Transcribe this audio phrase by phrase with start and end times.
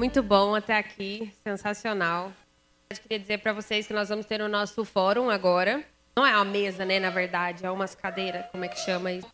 [0.00, 2.32] Muito bom até aqui, sensacional.
[2.88, 5.84] Eu queria dizer para vocês que nós vamos ter o nosso fórum agora.
[6.16, 9.28] Não é uma mesa, né, na verdade, é umas cadeiras, como é que chama isso?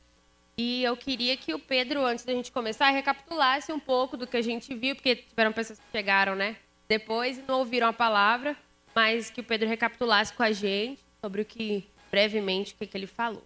[0.58, 4.36] E eu queria que o Pedro, antes da gente começar, recapitulasse um pouco do que
[4.36, 6.56] a gente viu, porque tiveram pessoas que chegaram, né,
[6.88, 8.56] depois e não ouviram a palavra,
[8.92, 12.98] mas que o Pedro recapitulasse com a gente sobre o que, brevemente, o que, que
[12.98, 13.44] ele falou.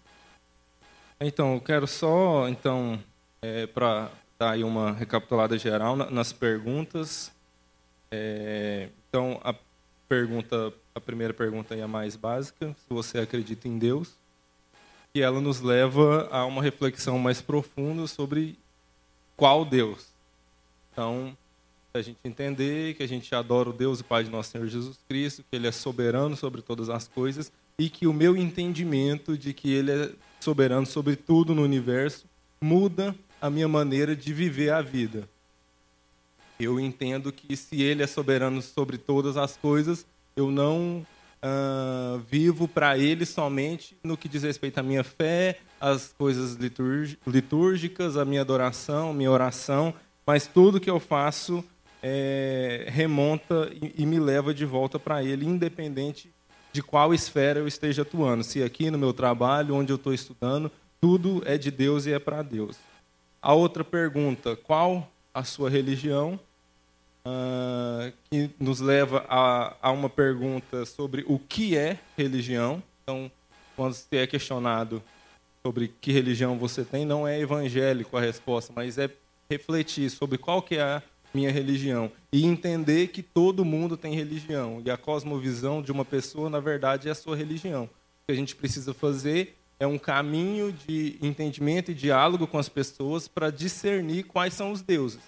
[1.20, 2.98] Então, eu quero só, então,
[3.42, 7.30] é, para dar aí uma recapitulada geral nas perguntas.
[8.10, 9.54] É, então, a
[10.08, 14.14] pergunta, a primeira pergunta é a mais básica, se você acredita em Deus,
[15.14, 18.58] e ela nos leva a uma reflexão mais profunda sobre
[19.36, 20.06] qual Deus.
[20.90, 21.36] Então,
[21.92, 24.98] a gente entender que a gente adora o Deus e Pai de nosso Senhor Jesus
[25.06, 29.52] Cristo, que Ele é soberano sobre todas as coisas e que o meu entendimento de
[29.52, 32.24] que Ele é soberano sobre tudo no universo
[32.62, 35.28] muda a minha maneira de viver a vida.
[36.58, 40.04] Eu entendo que se Ele é soberano sobre todas as coisas,
[40.36, 41.06] eu não
[41.42, 46.58] uh, vivo para Ele somente no que diz respeito à minha fé, às coisas
[47.26, 49.94] litúrgicas, à minha adoração, minha oração,
[50.26, 51.64] mas tudo que eu faço
[52.02, 56.30] é, remonta e, e me leva de volta para Ele, independente
[56.72, 58.44] de qual esfera eu esteja atuando.
[58.44, 60.70] Se aqui no meu trabalho, onde eu estou estudando,
[61.00, 62.76] tudo é de Deus e é para Deus.
[63.42, 66.38] A outra pergunta, qual a sua religião?
[67.24, 72.82] Uh, que nos leva a, a, uma pergunta sobre o que é religião.
[73.02, 73.30] Então,
[73.76, 75.02] quando você é questionado
[75.62, 79.10] sobre que religião você tem, não é evangélico a resposta, mas é
[79.50, 81.02] refletir sobre qual que é a
[81.32, 86.50] minha religião e entender que todo mundo tem religião e a cosmovisão de uma pessoa,
[86.50, 87.84] na verdade, é a sua religião.
[87.84, 87.88] O
[88.26, 93.26] que a gente precisa fazer é um caminho de entendimento e diálogo com as pessoas
[93.26, 95.18] para discernir quais são os deuses.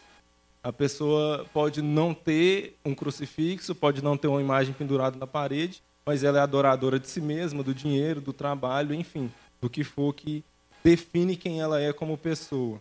[0.62, 5.82] A pessoa pode não ter um crucifixo, pode não ter uma imagem pendurada na parede,
[6.04, 10.12] mas ela é adoradora de si mesma, do dinheiro, do trabalho, enfim, do que for
[10.12, 10.44] que
[10.84, 12.78] define quem ela é como pessoa.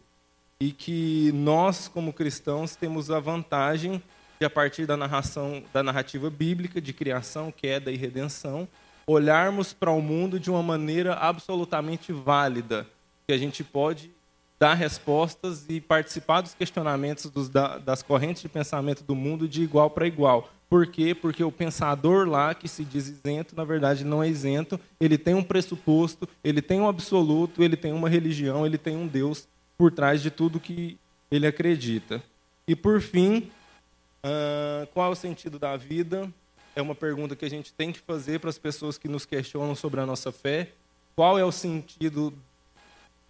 [0.59, 4.03] E que nós, como cristãos, temos a vantagem
[4.39, 8.67] de, a partir da narração, da narrativa bíblica de criação, queda e redenção,
[9.05, 12.87] olharmos para o mundo de uma maneira absolutamente válida,
[13.27, 14.11] que a gente pode
[14.59, 19.89] dar respostas e participar dos questionamentos dos, das correntes de pensamento do mundo de igual
[19.89, 20.51] para igual.
[20.69, 21.15] Por quê?
[21.15, 25.33] Porque o pensador lá, que se diz isento, na verdade não é isento, ele tem
[25.33, 29.47] um pressuposto, ele tem um absoluto, ele tem uma religião, ele tem um Deus
[29.77, 30.97] por trás de tudo que
[31.31, 32.21] ele acredita.
[32.67, 33.49] E por fim,
[34.23, 36.31] uh, qual é o sentido da vida?
[36.75, 39.75] É uma pergunta que a gente tem que fazer para as pessoas que nos questionam
[39.75, 40.69] sobre a nossa fé.
[41.15, 42.33] Qual é o sentido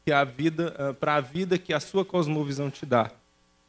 [0.06, 3.12] que a vida, ah, para a vida que a sua cosmovisão te dá?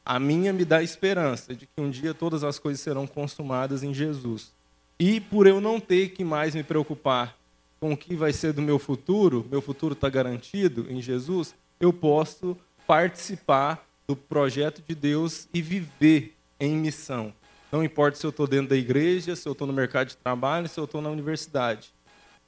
[0.04, 3.94] A minha me dá esperança de que um dia todas as coisas serão consumadas em
[3.94, 4.52] Jesus.
[4.98, 7.36] E por eu não ter que mais me preocupar
[7.80, 11.92] com o que vai ser do meu futuro, meu futuro está garantido em Jesus, eu
[11.92, 12.56] posso
[12.86, 17.32] participar do projeto de Deus e viver em missão.
[17.72, 20.68] Não importa se eu estou dentro da igreja, se eu estou no mercado de trabalho,
[20.68, 21.90] se eu estou na universidade.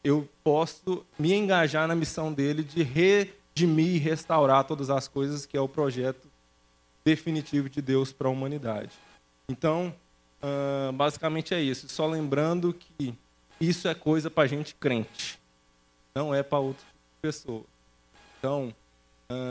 [0.04, 5.56] Eu posso me engajar na missão dele de redimir e restaurar todas as coisas, que
[5.56, 6.28] é o projeto
[7.02, 8.92] definitivo de Deus para a humanidade.
[9.48, 9.94] Então,
[10.92, 11.88] basicamente é isso.
[11.88, 13.14] Só lembrando que
[13.58, 15.38] isso é coisa para gente crente,
[16.14, 16.84] não é para outra
[17.22, 17.64] pessoa.
[18.38, 18.74] Então,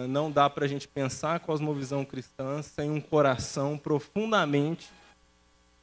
[0.07, 4.87] não dá para a gente pensar a cosmovisão cristã sem um coração profundamente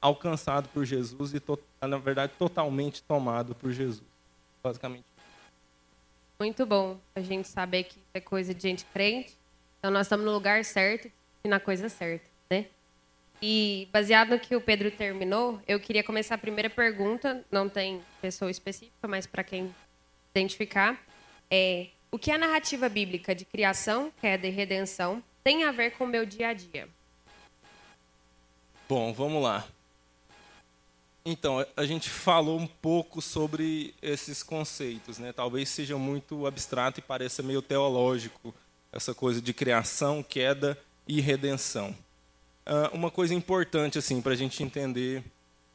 [0.01, 1.43] alcançado por Jesus e,
[1.87, 4.03] na verdade, totalmente tomado por Jesus.
[4.63, 5.05] Basicamente.
[6.39, 9.37] Muito bom a gente saber que é coisa de gente crente.
[9.79, 11.11] Então, nós estamos no lugar certo
[11.45, 12.67] e na coisa certa, né?
[13.43, 17.45] E baseado no que o Pedro terminou, eu queria começar a primeira pergunta.
[17.51, 19.75] Não tem pessoa específica, mas para quem
[20.35, 21.01] identificar,
[21.51, 26.05] é o que a narrativa bíblica de criação, queda e redenção tem a ver com
[26.05, 26.89] o meu dia a dia?
[28.89, 29.67] Bom, vamos lá.
[31.25, 35.33] Então, a gente falou um pouco sobre esses conceitos, né?
[35.33, 38.55] Talvez seja muito abstrato e pareça meio teológico
[38.91, 41.95] essa coisa de criação, queda e redenção.
[42.67, 45.23] Uh, uma coisa importante assim para a gente entender,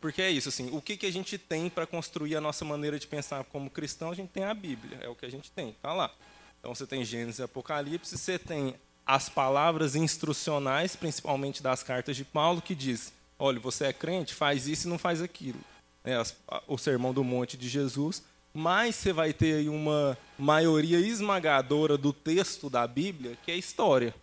[0.01, 2.97] porque é isso assim, o que que a gente tem para construir a nossa maneira
[2.97, 4.11] de pensar como cristão?
[4.11, 6.11] A gente tem a Bíblia, é o que a gente tem, tá lá.
[6.59, 8.75] Então você tem Gênesis e Apocalipse, você tem
[9.05, 14.67] as palavras instrucionais, principalmente das cartas de Paulo, que diz olha, você é crente, faz
[14.67, 15.59] isso e não faz aquilo.
[16.03, 16.21] É,
[16.67, 18.23] o sermão do monte de Jesus.
[18.53, 24.15] Mas você vai ter aí uma maioria esmagadora do texto da Bíblia, que é história.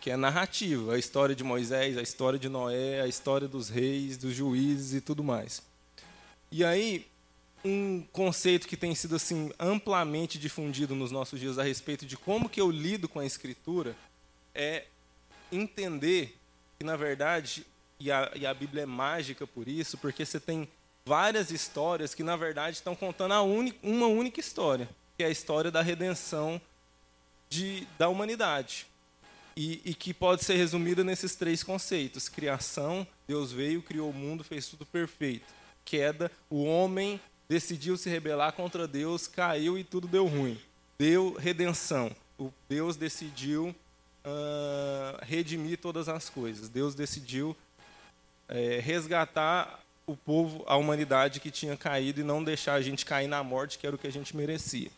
[0.00, 4.16] que é narrativa, a história de Moisés, a história de Noé, a história dos reis,
[4.16, 5.62] dos juízes e tudo mais.
[6.50, 7.06] E aí,
[7.64, 12.48] um conceito que tem sido assim amplamente difundido nos nossos dias a respeito de como
[12.48, 13.94] que eu lido com a escritura
[14.52, 14.86] é
[15.52, 16.36] entender
[16.78, 17.64] que na verdade
[18.02, 20.68] e a, e a Bíblia é mágica por isso, porque você tem
[21.04, 23.32] várias histórias que na verdade estão contando
[23.80, 26.60] uma única história, que é a história da redenção
[27.48, 28.86] de, da humanidade.
[29.54, 34.42] E, e, que pode ser resumida nesses três conceitos: criação, Deus veio, criou o mundo,
[34.42, 35.52] fez tudo perfeito.
[35.84, 40.58] Queda, o homem decidiu se rebelar contra Deus, caiu e tudo deu ruim.
[40.98, 42.10] Deu redenção.
[42.38, 43.74] O Deus decidiu
[44.24, 46.70] uh, redimir todas as coisas.
[46.70, 47.54] Deus decidiu
[48.48, 53.28] é, resgatar o povo, a humanidade que tinha caído e não deixar a gente cair
[53.28, 54.90] na morte, que era o que a gente merecia.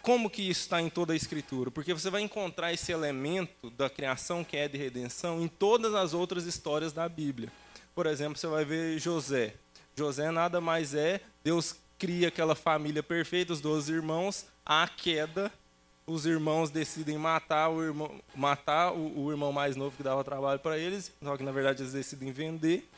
[0.00, 1.70] Como que isso está em toda a Escritura?
[1.70, 6.12] Porque você vai encontrar esse elemento da criação, que é de redenção, em todas as
[6.12, 7.52] outras histórias da Bíblia.
[7.94, 9.54] Por exemplo, você vai ver José.
[9.94, 15.52] José nada mais é, Deus cria aquela família perfeita, os dois irmãos, a queda,
[16.06, 20.58] os irmãos decidem matar o irmão, matar o, o irmão mais novo que dava trabalho
[20.58, 22.88] para eles, só que na verdade eles decidem vender.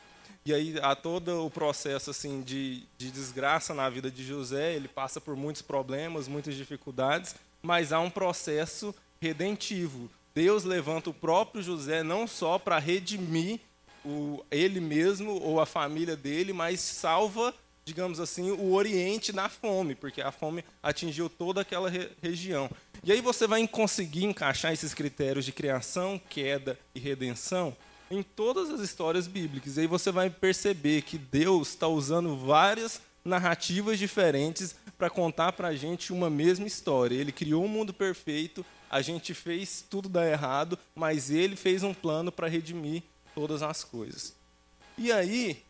[0.45, 4.87] E aí há todo o processo assim de, de desgraça na vida de José, ele
[4.87, 10.09] passa por muitos problemas, muitas dificuldades, mas há um processo redentivo.
[10.35, 13.59] Deus levanta o próprio José não só para redimir
[14.05, 17.53] o, ele mesmo ou a família dele, mas salva,
[17.85, 22.67] digamos assim, o Oriente na fome, porque a fome atingiu toda aquela re, região.
[23.03, 27.77] E aí você vai conseguir encaixar esses critérios de criação, queda e redenção
[28.09, 29.77] em todas as histórias bíblicas.
[29.77, 35.67] E aí você vai perceber que Deus está usando várias narrativas diferentes para contar para
[35.67, 37.15] a gente uma mesma história.
[37.15, 41.93] Ele criou um mundo perfeito, a gente fez tudo dar errado, mas ele fez um
[41.93, 43.03] plano para redimir
[43.35, 44.33] todas as coisas.
[44.97, 45.64] E aí,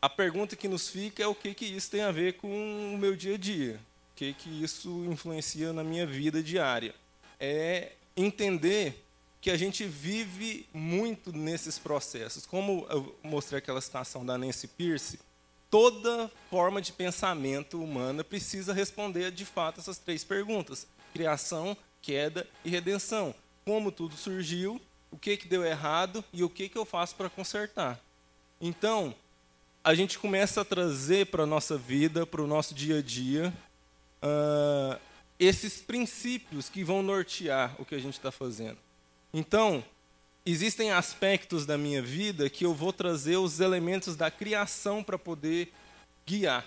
[0.00, 2.48] a pergunta que nos fica é o que, que isso tem a ver com
[2.94, 3.80] o meu dia a dia?
[4.12, 6.94] O que, que isso influencia na minha vida diária?
[7.38, 9.04] É entender
[9.40, 12.46] que a gente vive muito nesses processos.
[12.46, 15.20] Como eu mostrei aquela citação da Nancy Pierce,
[15.70, 22.70] toda forma de pensamento humana precisa responder de fato essas três perguntas: criação, queda e
[22.70, 23.34] redenção.
[23.64, 27.30] Como tudo surgiu, o que, que deu errado e o que, que eu faço para
[27.30, 28.00] consertar.
[28.60, 29.14] Então,
[29.86, 33.54] a gente começa a trazer para a nossa vida, para o nosso dia a dia,
[34.20, 35.00] uh,
[35.38, 38.78] esses princípios que vão nortear o que a gente está fazendo.
[39.32, 39.84] Então,
[40.44, 45.72] existem aspectos da minha vida que eu vou trazer os elementos da criação para poder
[46.26, 46.66] guiar.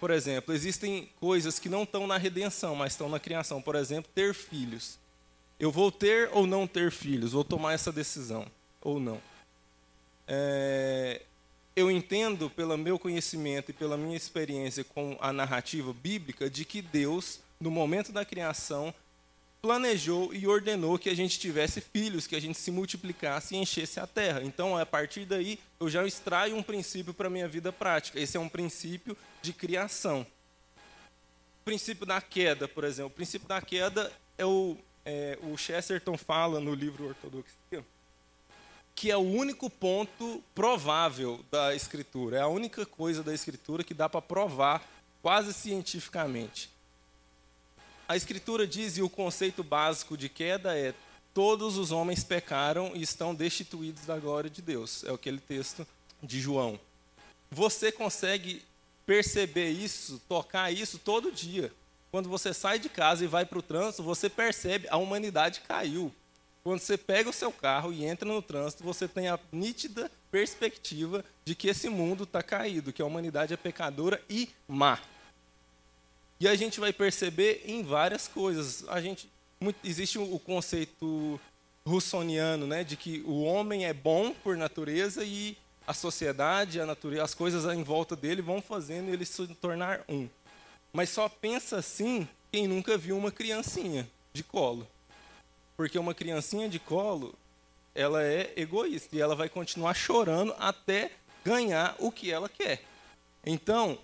[0.00, 3.62] Por exemplo, existem coisas que não estão na redenção, mas estão na criação.
[3.62, 4.98] Por exemplo, ter filhos.
[5.60, 7.30] Eu vou ter ou não ter filhos?
[7.30, 8.48] Vou tomar essa decisão
[8.80, 9.22] ou não?
[10.26, 11.22] É,
[11.74, 16.82] eu entendo, pelo meu conhecimento e pela minha experiência com a narrativa bíblica, de que
[16.82, 18.94] Deus, no momento da criação,
[19.62, 24.00] planejou e ordenou que a gente tivesse filhos, que a gente se multiplicasse e enchesse
[24.00, 24.42] a terra.
[24.42, 28.18] Então, a partir daí, eu já extraio um princípio para a minha vida prática.
[28.18, 30.26] Esse é um princípio de criação.
[31.60, 33.12] O princípio da queda, por exemplo.
[33.12, 37.84] O princípio da queda é o, é, o Chesterton fala no livro Ortodoxia,
[38.94, 42.38] que é o único ponto provável da escritura.
[42.38, 44.86] É a única coisa da escritura que dá para provar
[45.22, 46.72] quase cientificamente
[48.12, 50.94] a Escritura diz, e o conceito básico de queda é:
[51.32, 55.02] todos os homens pecaram e estão destituídos da glória de Deus.
[55.04, 55.86] É aquele texto
[56.22, 56.78] de João.
[57.50, 58.62] Você consegue
[59.06, 61.72] perceber isso, tocar isso todo dia.
[62.10, 66.12] Quando você sai de casa e vai para o trânsito, você percebe a humanidade caiu.
[66.62, 71.24] Quando você pega o seu carro e entra no trânsito, você tem a nítida perspectiva
[71.44, 75.00] de que esse mundo está caído, que a humanidade é pecadora e má.
[76.38, 78.84] E a gente vai perceber em várias coisas.
[78.88, 79.28] A gente
[79.60, 81.40] muito, existe o conceito
[81.86, 87.24] russoniano, né, de que o homem é bom por natureza e a sociedade, a natureza,
[87.24, 90.28] as coisas em volta dele vão fazendo ele se tornar um.
[90.92, 94.86] Mas só pensa assim quem nunca viu uma criancinha de colo.
[95.76, 97.34] Porque uma criancinha de colo,
[97.94, 101.10] ela é egoísta e ela vai continuar chorando até
[101.44, 102.82] ganhar o que ela quer.
[103.44, 103.98] Então,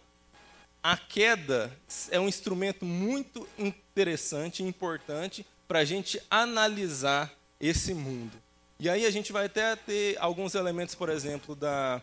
[0.82, 1.76] a queda
[2.10, 8.32] é um instrumento muito interessante e importante para a gente analisar esse mundo.
[8.80, 12.00] E aí a gente vai até ter alguns elementos, por exemplo, da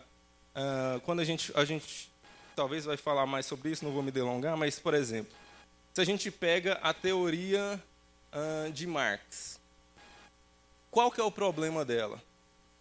[0.54, 2.10] uh, quando a gente a gente
[2.54, 5.32] talvez vai falar mais sobre isso, não vou me delongar, mas por exemplo,
[5.92, 7.82] se a gente pega a teoria
[8.32, 9.58] uh, de Marx,
[10.90, 12.22] qual que é o problema dela?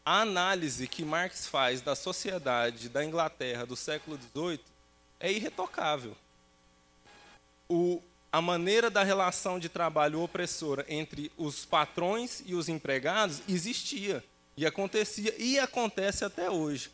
[0.05, 4.59] A análise que Marx faz da sociedade da Inglaterra do século XVIII
[5.19, 6.15] é irretocável.
[7.67, 14.23] O, a maneira da relação de trabalho opressora entre os patrões e os empregados existia
[14.55, 16.91] e acontecia e acontece até hoje.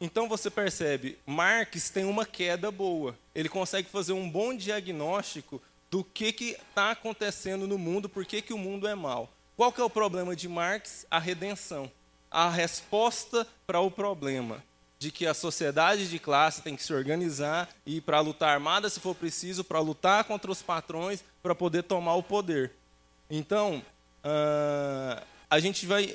[0.00, 3.16] Então você percebe, Marx tem uma queda boa.
[3.34, 5.62] Ele consegue fazer um bom diagnóstico
[5.96, 9.32] do que está acontecendo no mundo, por que, que o mundo é mau.
[9.56, 11.06] Qual que é o problema de Marx?
[11.10, 11.90] A redenção.
[12.30, 14.62] A resposta para o problema
[14.98, 19.00] de que a sociedade de classe tem que se organizar e para lutar armada se
[19.00, 22.72] for preciso, para lutar contra os patrões, para poder tomar o poder.
[23.30, 23.82] Então,
[24.22, 26.14] uh, a gente vai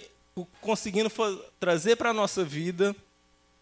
[0.61, 1.11] conseguindo
[1.59, 2.95] trazer para a nossa vida,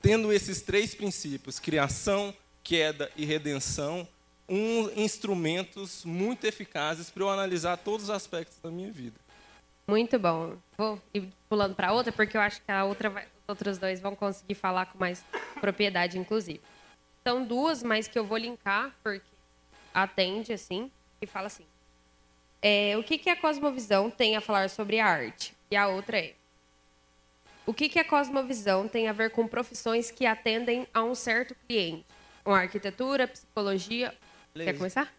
[0.02, 4.06] tendo esses três princípios, criação, queda e redenção,
[4.50, 9.16] um, instrumentos muito eficazes para eu analisar todos os aspectos da minha vida.
[9.88, 10.56] Muito bom.
[10.78, 14.00] Vou ir pulando para outra, porque eu acho que a outra vai, os outros dois
[14.00, 15.24] vão conseguir falar com mais
[15.60, 16.62] propriedade, inclusive.
[17.28, 19.26] São duas, mas que eu vou linkar, porque
[19.94, 20.92] atende, assim,
[21.22, 21.66] e fala assim.
[22.62, 25.54] É, o que, que a cosmovisão tem a falar sobre a arte?
[25.72, 26.34] E a outra é,
[27.70, 31.56] o que, que a cosmovisão tem a ver com profissões que atendem a um certo
[31.68, 32.04] cliente?
[32.44, 34.12] Com arquitetura, psicologia
[34.60, 34.74] Beleza.
[34.74, 35.14] Quer começar?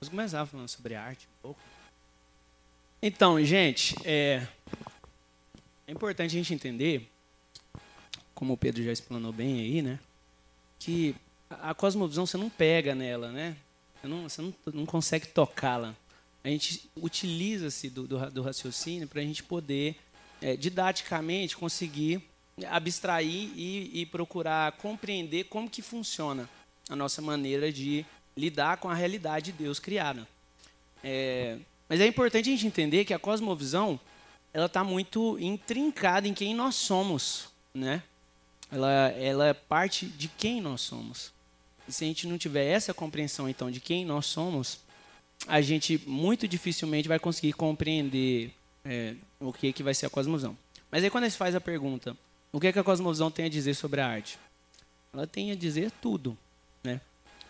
[0.00, 1.60] Vamos começar falando sobre arte um pouco.
[3.02, 4.46] Então, gente, é,
[5.86, 7.10] é importante a gente entender,
[8.34, 9.98] como o Pedro já explanou bem aí, né?
[10.78, 11.16] Que
[11.50, 13.56] a cosmovisão você não pega nela, né?
[14.00, 15.96] Você não, você não, não consegue tocá-la.
[16.44, 19.96] A gente utiliza-se do, do, do, raciocínio para a gente poder,
[20.40, 22.22] é, didaticamente, conseguir
[22.70, 26.48] abstrair e, e procurar compreender como que funciona
[26.88, 30.26] a nossa maneira de lidar com a realidade de Deus criada.
[31.02, 34.00] É, mas é importante a gente entender que a cosmovisão
[34.52, 38.02] ela está muito intrincada em quem nós somos, né?
[38.70, 41.32] Ela, ela é parte de quem nós somos.
[41.86, 44.80] E se a gente não tiver essa compreensão, então, de quem nós somos,
[45.46, 48.52] a gente muito dificilmente vai conseguir compreender
[48.84, 50.56] é, o que, que vai ser a cosmovisão.
[50.90, 52.16] Mas aí quando a gente faz a pergunta,
[52.52, 54.38] o que, que a cosmovisão tem a dizer sobre a arte?
[55.12, 56.36] Ela tem a dizer tudo?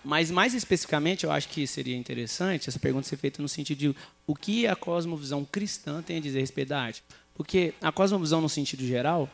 [0.04, 3.96] Mas mais especificamente, eu acho que seria interessante essa pergunta ser feita no sentido de
[4.26, 7.02] o que a cosmovisão cristã tem a dizer a respeito da arte.
[7.34, 9.28] Porque a cosmovisão, no sentido geral,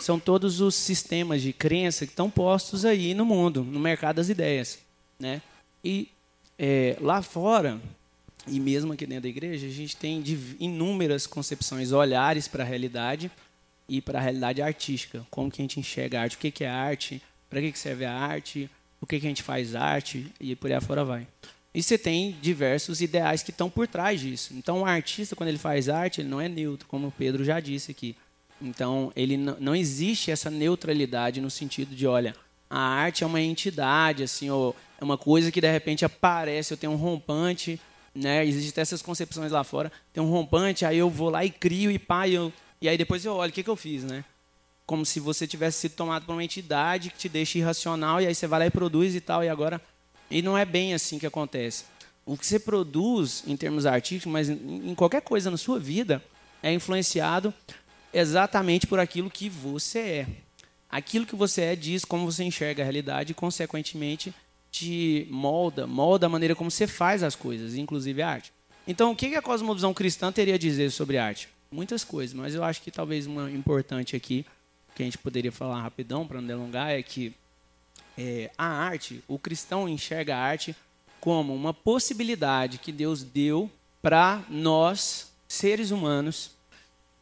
[0.00, 4.28] são todos os sistemas de crença que estão postos aí no mundo, no mercado das
[4.28, 4.78] ideias.
[5.18, 5.40] Né?
[5.82, 6.08] E
[6.58, 7.80] é, lá fora,
[8.46, 10.22] e mesmo aqui dentro da igreja, a gente tem
[10.60, 13.30] inúmeras concepções, olhares para a realidade
[13.88, 15.26] e para a realidade artística.
[15.30, 18.12] Como que a gente enxerga a arte, o que é arte, para que serve a
[18.12, 18.70] arte,
[19.02, 21.26] o que, que a gente faz arte e por aí afora vai.
[21.74, 24.54] E você tem diversos ideais que estão por trás disso.
[24.54, 27.58] Então, o artista, quando ele faz arte, ele não é neutro, como o Pedro já
[27.58, 28.14] disse aqui.
[28.60, 32.36] Então, ele não existe essa neutralidade no sentido de, olha,
[32.70, 36.76] a arte é uma entidade, assim, ou é uma coisa que de repente aparece, eu
[36.76, 37.80] tenho um rompante,
[38.14, 38.46] né?
[38.46, 39.90] Existem essas concepções lá fora.
[40.12, 42.96] Tem um rompante, aí eu vou lá e crio e pá, e, eu, e aí
[42.96, 44.24] depois eu olho, o que, que eu fiz, né?
[44.92, 48.34] Como se você tivesse sido tomado por uma entidade que te deixa irracional e aí
[48.34, 49.80] você vai lá e produz e tal, e agora.
[50.30, 51.86] E não é bem assim que acontece.
[52.26, 56.22] O que você produz em termos artísticos, mas em qualquer coisa na sua vida,
[56.62, 57.54] é influenciado
[58.12, 60.26] exatamente por aquilo que você é.
[60.90, 64.34] Aquilo que você é diz como você enxerga a realidade e, consequentemente,
[64.70, 68.52] te molda, molda a maneira como você faz as coisas, inclusive a arte.
[68.86, 71.48] Então, o que a cosmovisão cristã teria a dizer sobre arte?
[71.70, 74.44] Muitas coisas, mas eu acho que talvez uma importante aqui
[74.94, 77.34] que a gente poderia falar rapidão para não delongar é que
[78.16, 80.76] é, a arte, o cristão enxerga a arte
[81.20, 83.70] como uma possibilidade que Deus deu
[84.02, 86.50] para nós, seres humanos,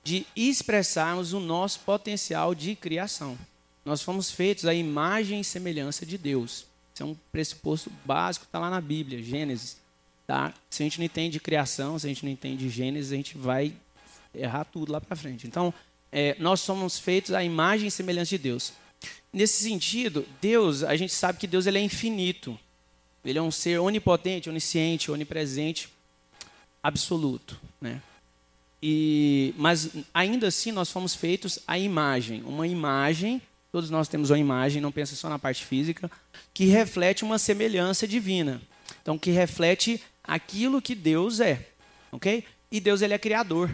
[0.03, 3.39] de expressarmos o nosso potencial de criação.
[3.85, 6.67] Nós fomos feitos à imagem e semelhança de Deus.
[6.95, 9.79] Isso é um pressuposto básico, está lá na Bíblia, Gênesis.
[10.27, 10.55] Tá?
[10.69, 13.75] Se a gente não entende criação, se a gente não entende Gênesis, a gente vai
[14.35, 15.47] errar tudo lá para frente.
[15.47, 15.75] Então,
[16.13, 18.73] é, nós somos feitos à imagem e semelhança de Deus.
[19.33, 22.59] Nesse sentido, Deus, a gente sabe que Deus ele é infinito.
[23.25, 25.89] Ele é um ser onipotente, onisciente, onipresente,
[26.83, 28.01] absoluto, né?
[28.83, 33.41] E, mas ainda assim nós fomos feitos à imagem, uma imagem,
[33.71, 36.11] todos nós temos uma imagem, não pensa só na parte física,
[36.55, 38.61] que reflete uma semelhança divina.
[39.03, 41.69] Então que reflete aquilo que Deus é,
[42.11, 42.43] OK?
[42.73, 43.71] E Deus ele é criador.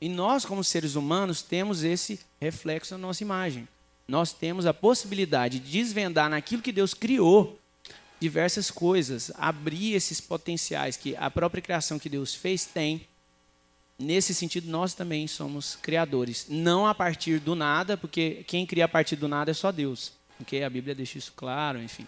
[0.00, 3.68] E nós, como seres humanos, temos esse reflexo na nossa imagem.
[4.08, 7.60] Nós temos a possibilidade de desvendar naquilo que Deus criou
[8.18, 13.08] diversas coisas, abrir esses potenciais que a própria criação que Deus fez tem.
[13.98, 16.46] nesse sentido, nós também somos criadores.
[16.48, 20.12] Não a partir do nada, porque quem cria a partir do nada é só Deus.
[20.40, 20.64] Okay?
[20.64, 22.06] A Bíblia deixa isso claro, enfim.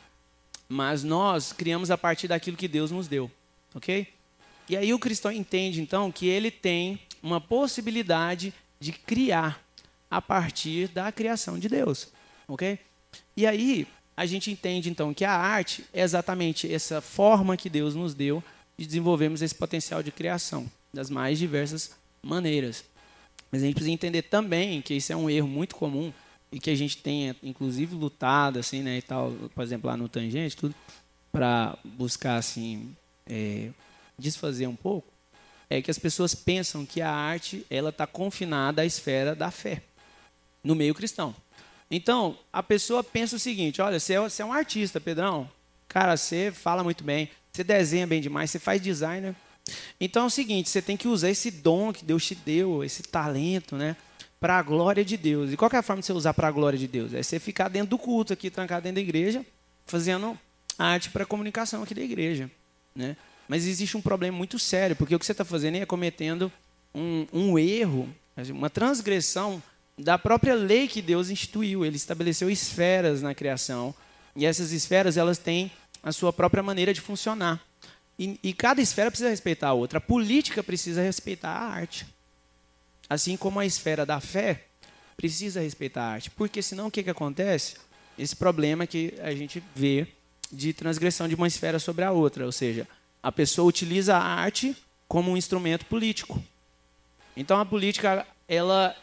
[0.67, 3.31] Mas nós criamos a partir daquilo que Deus nos deu.
[3.75, 4.07] Ok?
[4.71, 9.63] E aí o cristão entende, então, que ele tem uma possibilidade de criar
[10.11, 12.09] a partir da criação de Deus.
[12.49, 12.79] Ok?
[13.37, 13.87] E aí
[14.17, 18.43] a gente entende, então, que a arte é exatamente essa forma que Deus nos deu
[18.77, 22.85] de desenvolvermos esse potencial de criação das mais diversas maneiras.
[23.51, 26.13] Mas a gente precisa entender também que isso é um erro muito comum
[26.51, 30.09] e que a gente tenha, inclusive, lutado, assim, né, e tal, por exemplo, lá no
[30.09, 30.75] Tangente, tudo,
[31.31, 32.95] para buscar, assim,
[33.27, 33.71] é,
[34.19, 35.12] desfazer um pouco,
[35.73, 39.83] é que as pessoas pensam que a arte, ela está confinada à esfera da fé,
[40.63, 41.35] no meio cristão.
[41.91, 45.51] Então, a pessoa pensa o seguinte, olha, você é, você é um artista, Pedrão,
[45.89, 49.35] cara, você fala muito bem, você desenha bem demais, você faz designer,
[50.01, 53.03] então é o seguinte, você tem que usar esse dom que Deus te deu, esse
[53.03, 53.97] talento, né?
[54.41, 55.53] Para a glória de Deus.
[55.53, 57.15] E qual é a forma de você usar para a glória de Deus?
[57.15, 59.47] É você ficar dentro do culto aqui, trancado dentro da igreja,
[59.87, 60.37] fazendo
[60.77, 62.51] arte para comunicação aqui da igreja,
[62.95, 63.17] né?
[63.53, 66.51] Mas existe um problema muito sério, porque o que você está fazendo é cometendo
[66.95, 68.09] um, um erro,
[68.49, 69.63] uma transgressão
[69.99, 71.85] da própria lei que Deus instituiu.
[71.85, 73.95] Ele estabeleceu esferas na criação,
[74.35, 75.71] e essas esferas elas têm
[76.03, 77.61] a sua própria maneira de funcionar.
[78.19, 79.99] E, e, cada esfera precisa respeitar a outra.
[79.99, 82.07] A política precisa respeitar a arte.
[83.07, 84.65] Assim como a esfera da fé
[85.15, 86.31] precisa respeitar a arte.
[86.31, 87.77] Porque senão o que, que acontece?
[88.19, 90.07] Esse problema que a gente vê
[90.51, 92.47] de transgressão de uma esfera sobre a outra.
[92.47, 92.89] Ou seja,
[93.23, 94.77] a pessoa utiliza a arte
[95.07, 96.43] como um instrumento político.
[97.37, 98.97] Então a política, ela,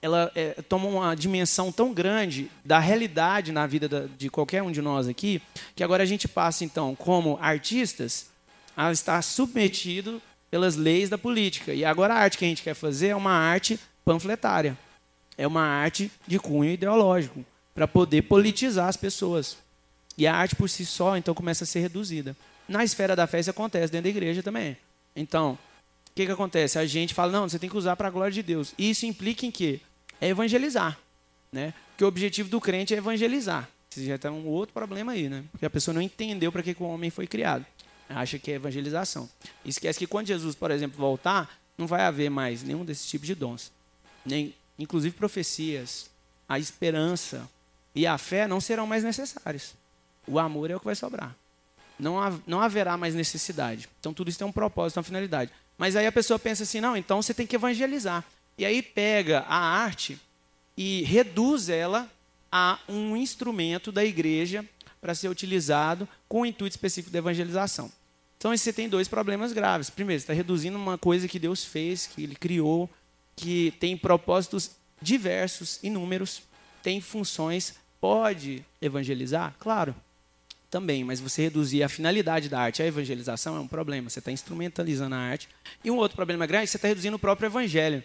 [0.00, 4.72] ela é, toma uma dimensão tão grande da realidade na vida da, de qualquer um
[4.72, 5.42] de nós aqui,
[5.76, 8.30] que agora a gente passa, então, como artistas,
[8.76, 11.74] a estar submetido pelas leis da política.
[11.74, 14.78] E agora a arte que a gente quer fazer é uma arte panfletária.
[15.36, 19.56] É uma arte de cunho ideológico, para poder politizar as pessoas.
[20.16, 22.36] E a arte por si só, então, começa a ser reduzida.
[22.68, 24.76] Na esfera da fé isso acontece dentro da igreja também.
[25.16, 26.78] Então, o que, que acontece?
[26.78, 28.74] A gente fala, não, você tem que usar para a glória de Deus.
[28.76, 29.80] E isso implica em quê?
[30.20, 30.98] É evangelizar.
[31.50, 31.72] Né?
[31.90, 33.68] Porque o objetivo do crente é evangelizar.
[33.90, 35.44] Isso já está um outro problema aí, né?
[35.50, 37.64] Porque a pessoa não entendeu para que, que o homem foi criado
[38.08, 39.28] acha que é evangelização.
[39.64, 43.34] Esquece que quando Jesus, por exemplo, voltar, não vai haver mais nenhum desses tipos de
[43.34, 43.70] dons.
[44.24, 46.10] Nem, inclusive profecias,
[46.48, 47.48] a esperança
[47.94, 49.74] e a fé não serão mais necessários.
[50.26, 51.36] O amor é o que vai sobrar.
[51.98, 53.88] Não, ha, não haverá mais necessidade.
[53.98, 55.50] Então tudo isso tem um propósito, uma finalidade.
[55.76, 58.24] Mas aí a pessoa pensa assim, não, então você tem que evangelizar.
[58.56, 60.18] E aí pega a arte
[60.76, 62.10] e reduz ela
[62.50, 64.64] a um instrumento da igreja
[65.00, 67.90] para ser utilizado com o intuito específico de evangelização.
[68.36, 69.90] Então, você tem dois problemas graves.
[69.90, 72.88] Primeiro, você está reduzindo uma coisa que Deus fez, que Ele criou,
[73.34, 74.70] que tem propósitos
[75.02, 76.42] diversos, inúmeros,
[76.82, 77.74] tem funções.
[78.00, 79.56] Pode evangelizar?
[79.58, 79.94] Claro,
[80.70, 84.10] também, mas você reduzir a finalidade da arte à evangelização é um problema.
[84.10, 85.48] Você está instrumentalizando a arte.
[85.82, 88.02] E um outro problema grande, é você está reduzindo o próprio evangelho.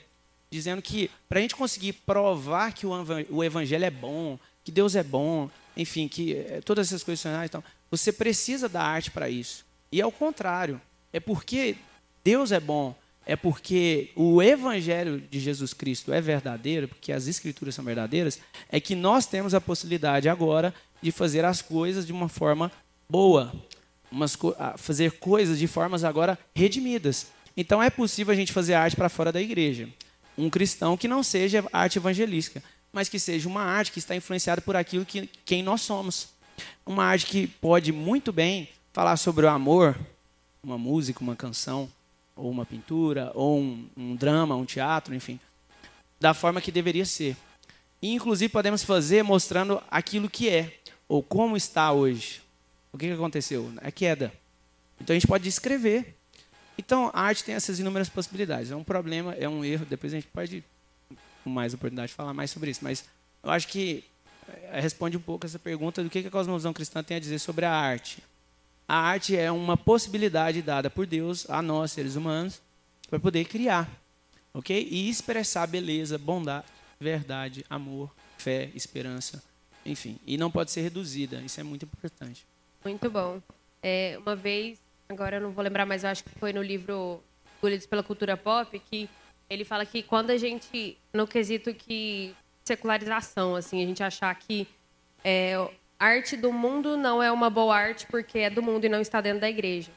[0.50, 5.04] Dizendo que, para a gente conseguir provar que o evangelho é bom, que Deus é
[5.04, 9.66] bom, enfim, que eh, todas essas coisas, então, você precisa da arte para isso.
[9.92, 10.80] E é o contrário.
[11.12, 11.76] É porque
[12.24, 12.96] Deus é bom,
[13.26, 18.80] é porque o evangelho de Jesus Cristo é verdadeiro, porque as escrituras são verdadeiras, é
[18.80, 22.72] que nós temos a possibilidade agora de fazer as coisas de uma forma
[23.10, 23.54] boa,
[24.12, 24.38] umas,
[24.78, 27.28] fazer coisas de formas agora redimidas.
[27.56, 29.88] Então é possível a gente fazer arte para fora da igreja.
[30.38, 34.62] Um cristão que não seja arte evangelística, mas que seja uma arte que está influenciada
[34.62, 36.30] por aquilo que quem nós somos.
[36.86, 39.98] Uma arte que pode muito bem falar sobre o amor,
[40.64, 41.90] uma música, uma canção,
[42.36, 45.40] ou uma pintura, ou um, um drama, um teatro, enfim,
[46.20, 47.36] da forma que deveria ser.
[48.02, 52.42] E, inclusive, podemos fazer mostrando aquilo que é, ou como está hoje.
[52.92, 53.72] O que, aconteceu?
[53.78, 54.32] A queda.
[55.00, 56.16] Então, a gente pode descrever.
[56.78, 58.72] Então, a arte tem essas inúmeras possibilidades.
[58.72, 59.86] É um problema, é um erro.
[59.86, 60.64] Depois a gente pode,
[61.44, 62.82] com mais oportunidade, falar mais sobre isso.
[62.84, 63.06] Mas
[63.44, 64.04] eu acho que
[64.48, 67.66] eh, responde um pouco essa pergunta do que a cosmovisão cristã tem a dizer sobre
[67.66, 68.22] a arte
[68.88, 72.62] a arte é uma possibilidade dada por Deus a nós, seres humanos,
[73.10, 73.90] para poder criar,
[74.54, 74.88] ok?
[74.90, 76.66] E expressar beleza, bondade,
[77.00, 79.44] verdade, amor, fé, esperança,
[79.86, 80.20] enfim.
[80.26, 82.46] E não pode ser reduzida, isso é muito importante.
[82.84, 83.42] Muito bom.
[83.82, 87.22] É, uma vez, agora eu não vou lembrar, mas acho que foi no livro
[87.60, 89.10] Engolidos pela Cultura Pop, que
[89.50, 94.68] ele fala que quando a gente, no quesito que secularização, assim, a gente achar que
[95.24, 95.56] é,
[96.04, 99.22] arte do mundo não é uma boa arte porque é do mundo e não está
[99.22, 99.92] dentro da igreja.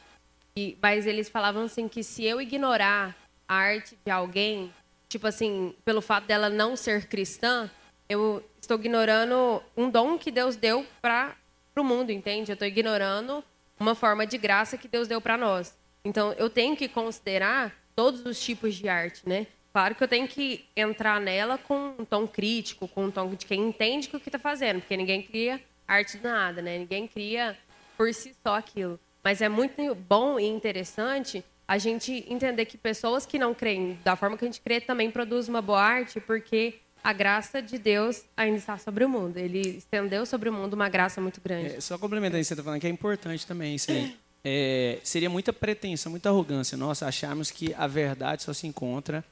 [0.57, 3.15] E, mas eles falavam assim que se eu ignorar
[3.49, 4.73] a arte de alguém,
[5.09, 7.71] tipo assim, pelo fato dela não ser cristã,
[8.09, 11.37] eu estou ignorando um dom que Deus deu para
[11.77, 12.51] o mundo, entende?
[12.51, 13.45] Eu estou ignorando
[13.79, 15.77] uma forma de graça que Deus deu para nós.
[16.05, 19.47] Então, eu tenho que considerar todos os tipos de arte, né?
[19.73, 23.45] Claro que eu tenho que entrar nela com um tom crítico, com um tom de
[23.45, 26.79] quem entende o que está fazendo, porque ninguém cria arte do nada, né?
[26.79, 27.57] Ninguém cria
[27.97, 28.99] por si só aquilo.
[29.23, 34.15] Mas é muito bom e interessante a gente entender que pessoas que não creem da
[34.15, 38.25] forma que a gente crê também produzem uma boa arte, porque a graça de Deus
[38.37, 39.37] ainda está sobre o mundo.
[39.37, 41.75] Ele estendeu sobre o mundo uma graça muito grande.
[41.75, 44.17] É, só complementando isso você está falando, que é importante também isso aí.
[44.45, 49.25] É, seria muita pretensão, muita arrogância nossa acharmos que a verdade só se encontra,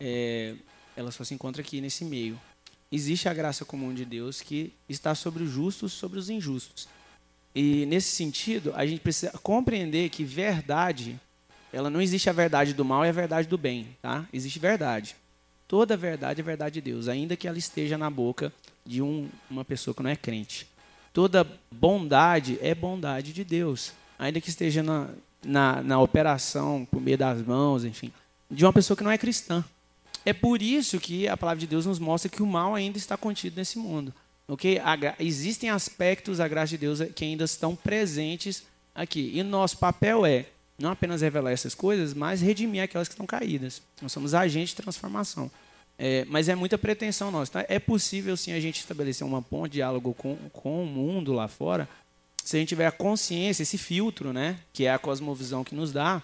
[0.00, 0.54] é,
[0.96, 2.40] ela só se encontra aqui nesse meio.
[2.90, 6.88] Existe a graça comum de Deus que está sobre os justos, sobre os injustos.
[7.54, 11.18] E nesse sentido, a gente precisa compreender que verdade,
[11.72, 14.26] ela não existe a verdade do mal e a verdade do bem, tá?
[14.32, 15.14] Existe verdade.
[15.66, 18.52] Toda verdade é verdade de Deus, ainda que ela esteja na boca
[18.84, 20.68] de um, uma pessoa que não é crente.
[21.12, 25.08] Toda bondade é bondade de Deus, ainda que esteja na,
[25.44, 28.12] na, na operação, por meio das mãos, enfim,
[28.50, 29.64] de uma pessoa que não é cristã.
[30.24, 33.16] É por isso que a palavra de Deus nos mostra que o mal ainda está
[33.16, 34.12] contido nesse mundo.
[34.46, 34.78] Okay?
[35.18, 38.62] existem aspectos da graça de Deus que ainda estão presentes
[38.94, 39.32] aqui.
[39.34, 40.46] E nosso papel é
[40.78, 43.80] não apenas revelar essas coisas, mas redimir aquelas que estão caídas.
[44.02, 45.50] Nós somos agentes de transformação.
[45.96, 47.52] É, mas é muita pretensão nossa.
[47.52, 47.66] Tá?
[47.68, 51.46] É possível, sim, a gente estabelecer uma ponte de diálogo com, com o mundo lá
[51.46, 51.88] fora,
[52.42, 55.92] se a gente tiver a consciência, esse filtro, né, que é a cosmovisão que nos
[55.92, 56.22] dá,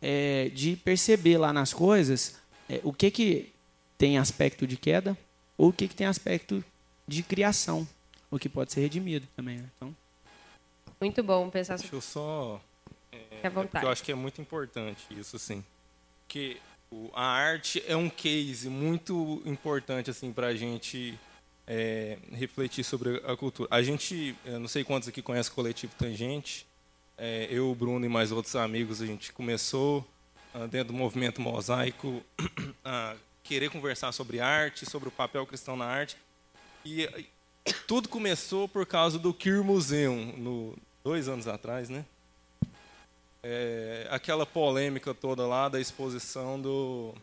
[0.00, 2.36] é, de perceber lá nas coisas
[2.72, 3.52] é, o que, que
[3.98, 5.16] tem aspecto de queda
[5.58, 6.64] ou o que, que tem aspecto
[7.06, 7.86] de criação,
[8.30, 9.58] o que pode ser redimido também.
[9.58, 9.68] Né?
[9.76, 9.94] Então,
[10.98, 12.60] muito bom pensar sobre Deixa eu só.
[13.12, 15.62] É, é eu acho que é muito importante isso, assim.
[16.26, 16.58] Que
[17.12, 21.18] a arte é um case muito importante assim, para a gente
[21.66, 23.68] é, refletir sobre a cultura.
[23.70, 26.66] A gente, não sei quantos aqui conhecem o Coletivo Tangente,
[27.18, 30.06] é, eu, o Bruno e mais outros amigos, a gente começou
[30.70, 32.22] dentro do movimento mosaico
[32.84, 36.16] a querer conversar sobre arte, sobre o papel cristão na arte.
[36.84, 37.08] E
[37.86, 42.04] tudo começou por causa do Queer Museum, no, dois anos atrás, né?
[43.42, 47.14] É, aquela polêmica toda lá da exposição do...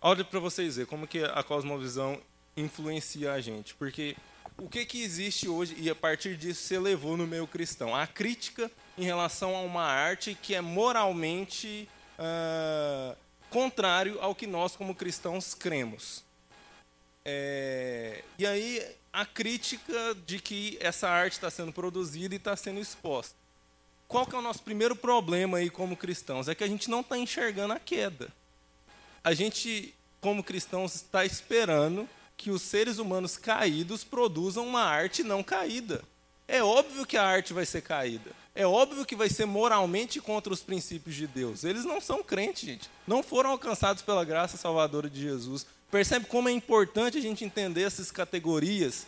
[0.00, 2.20] Olha para vocês verem como que a cosmovisão
[2.56, 3.74] influencia a gente.
[3.74, 4.16] Porque
[4.58, 7.94] o que, que existe hoje, e a partir disso você levou no meio cristão?
[7.94, 13.16] A crítica em relação a uma arte que é moralmente uh,
[13.50, 16.24] contrário ao que nós, como cristãos, cremos.
[17.24, 22.80] É, e aí, a crítica de que essa arte está sendo produzida e está sendo
[22.80, 23.34] exposta.
[24.06, 26.48] Qual que é o nosso primeiro problema aí como cristãos?
[26.48, 28.28] É que a gente não está enxergando a queda.
[29.22, 35.42] A gente, como cristãos, está esperando que os seres humanos caídos produzam uma arte não
[35.42, 36.02] caída.
[36.46, 38.32] É óbvio que a arte vai ser caída.
[38.54, 41.64] É óbvio que vai ser moralmente contra os princípios de Deus.
[41.64, 42.90] Eles não são crentes, gente.
[43.06, 45.66] Não foram alcançados pela graça salvadora de Jesus.
[45.90, 49.06] Percebe como é importante a gente entender essas categorias?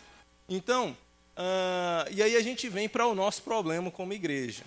[0.49, 0.95] Então,
[1.37, 4.63] uh, e aí a gente vem para o nosso problema como igreja.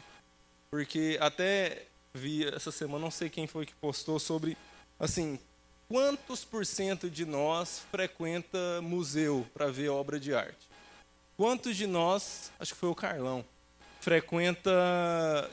[0.71, 4.57] Porque até vi essa semana, não sei quem foi que postou sobre,
[4.99, 5.39] assim,
[5.89, 10.71] quantos por cento de nós frequenta museu para ver obra de arte?
[11.37, 13.45] Quantos de nós, acho que foi o Carlão,
[14.01, 14.71] frequenta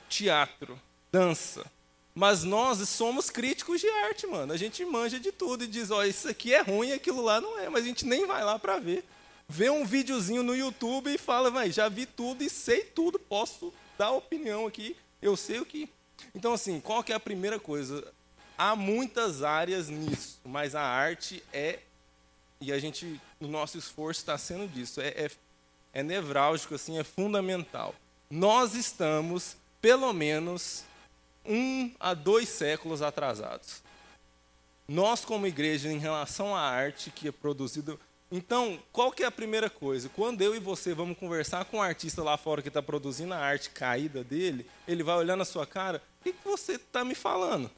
[0.09, 0.79] teatro,
[1.11, 1.65] dança?
[2.13, 4.51] Mas nós somos críticos de arte, mano.
[4.51, 7.39] A gente manja de tudo e diz, ó, oh, isso aqui é ruim, aquilo lá
[7.39, 9.03] não é, mas a gente nem vai lá para ver.
[9.47, 13.71] Vê um videozinho no YouTube e fala, vai, já vi tudo e sei tudo, posso
[13.97, 15.89] dar opinião aqui, eu sei o que.
[16.33, 18.11] Então, assim, qual que é a primeira coisa?
[18.57, 21.79] há muitas áreas nisso, mas a arte é,
[22.59, 25.31] e a gente, o nosso esforço está sendo disso, é, é,
[25.93, 27.93] é nevrálgico, assim, é fundamental.
[28.29, 30.83] Nós estamos, pelo menos,
[31.45, 33.81] um a dois séculos atrasados.
[34.85, 37.97] Nós, como igreja, em relação à arte que é produzida.
[38.29, 40.09] Então, qual que é a primeira coisa?
[40.09, 43.37] Quando eu e você vamos conversar com um artista lá fora que está produzindo a
[43.37, 47.15] arte caída dele, ele vai olhar na sua cara: o que, que você está me
[47.15, 47.71] falando?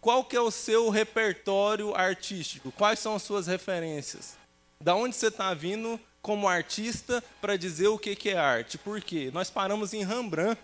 [0.00, 2.72] Qual que é o seu repertório artístico?
[2.72, 4.38] Quais são as suas referências?
[4.80, 8.78] Da onde você está vindo como artista para dizer o que, é arte?
[8.78, 9.30] Por quê?
[9.32, 10.60] Nós paramos em Rembrandt,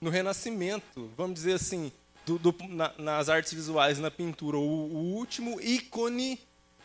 [0.00, 1.90] no Renascimento, vamos dizer assim,
[2.26, 6.38] do, do, na, nas artes visuais, na pintura, o, o último ícone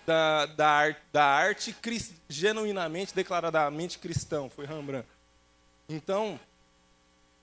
[0.06, 1.76] da, da, arte, da arte
[2.28, 5.08] genuinamente, declaradamente cristão, foi Rembrandt.
[5.88, 6.40] Então,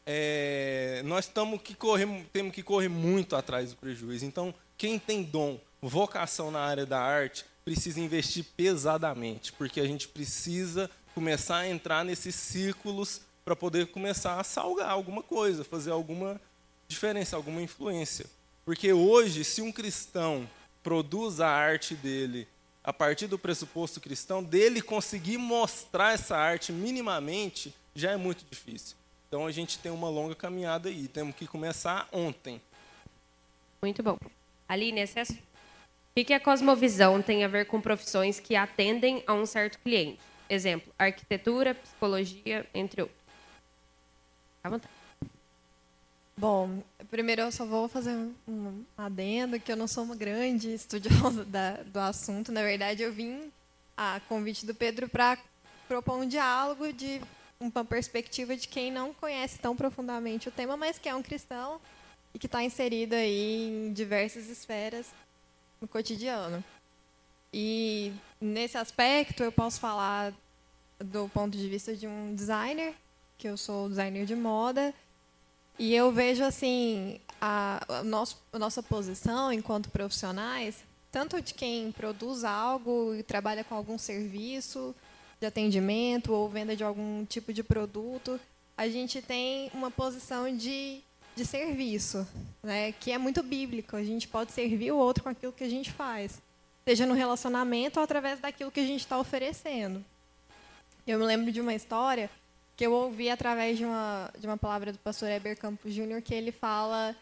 [0.04, 1.26] é, nós
[1.62, 4.24] que correr, temos que correr muito atrás do prejuízo.
[4.24, 10.06] Então, quem tem dom, vocação na área da arte, precisa investir pesadamente, porque a gente
[10.06, 16.40] precisa começar a entrar nesses círculos para poder começar a salgar alguma coisa, fazer alguma
[16.86, 18.26] diferença, alguma influência.
[18.64, 20.48] Porque hoje, se um cristão
[20.80, 22.46] produz a arte dele
[22.84, 28.96] a partir do pressuposto cristão, dele conseguir mostrar essa arte minimamente, já é muito difícil.
[29.26, 32.62] Então a gente tem uma longa caminhada aí, temos que começar ontem.
[33.82, 34.16] Muito bom.
[34.68, 35.24] Aline, esse é
[36.18, 40.18] o que a cosmovisão tem a ver com profissões que atendem a um certo cliente?
[40.48, 43.20] Exemplo, arquitetura, psicologia, entre outros.
[44.64, 44.94] À vontade.
[46.38, 48.14] Bom, primeiro eu só vou fazer
[48.48, 52.50] um adendo, que eu não sou uma grande estudiosa da, do assunto.
[52.50, 53.52] Na verdade, eu vim
[53.94, 55.38] a convite do Pedro para
[55.86, 57.20] propor um diálogo de
[57.60, 61.78] uma perspectiva de quem não conhece tão profundamente o tema, mas que é um cristão
[62.34, 65.10] e que está inserido aí em diversas esferas
[65.80, 66.62] no cotidiano.
[67.52, 70.32] E nesse aspecto eu posso falar
[70.98, 72.94] do ponto de vista de um designer,
[73.38, 74.94] que eu sou designer de moda,
[75.78, 81.92] e eu vejo assim a, a, nosso, a nossa posição enquanto profissionais, tanto de quem
[81.92, 84.94] produz algo e trabalha com algum serviço
[85.38, 88.40] de atendimento ou venda de algum tipo de produto,
[88.76, 91.00] a gente tem uma posição de,
[91.36, 92.26] de serviço,
[92.62, 93.94] né, que é muito bíblico.
[93.94, 96.40] A gente pode servir o outro com aquilo que a gente faz,
[96.84, 100.02] seja no relacionamento ou através daquilo que a gente está oferecendo.
[101.06, 102.30] Eu me lembro de uma história
[102.74, 106.34] que eu ouvi através de uma, de uma palavra do pastor Heber Campos Júnior, que
[106.34, 107.14] ele fala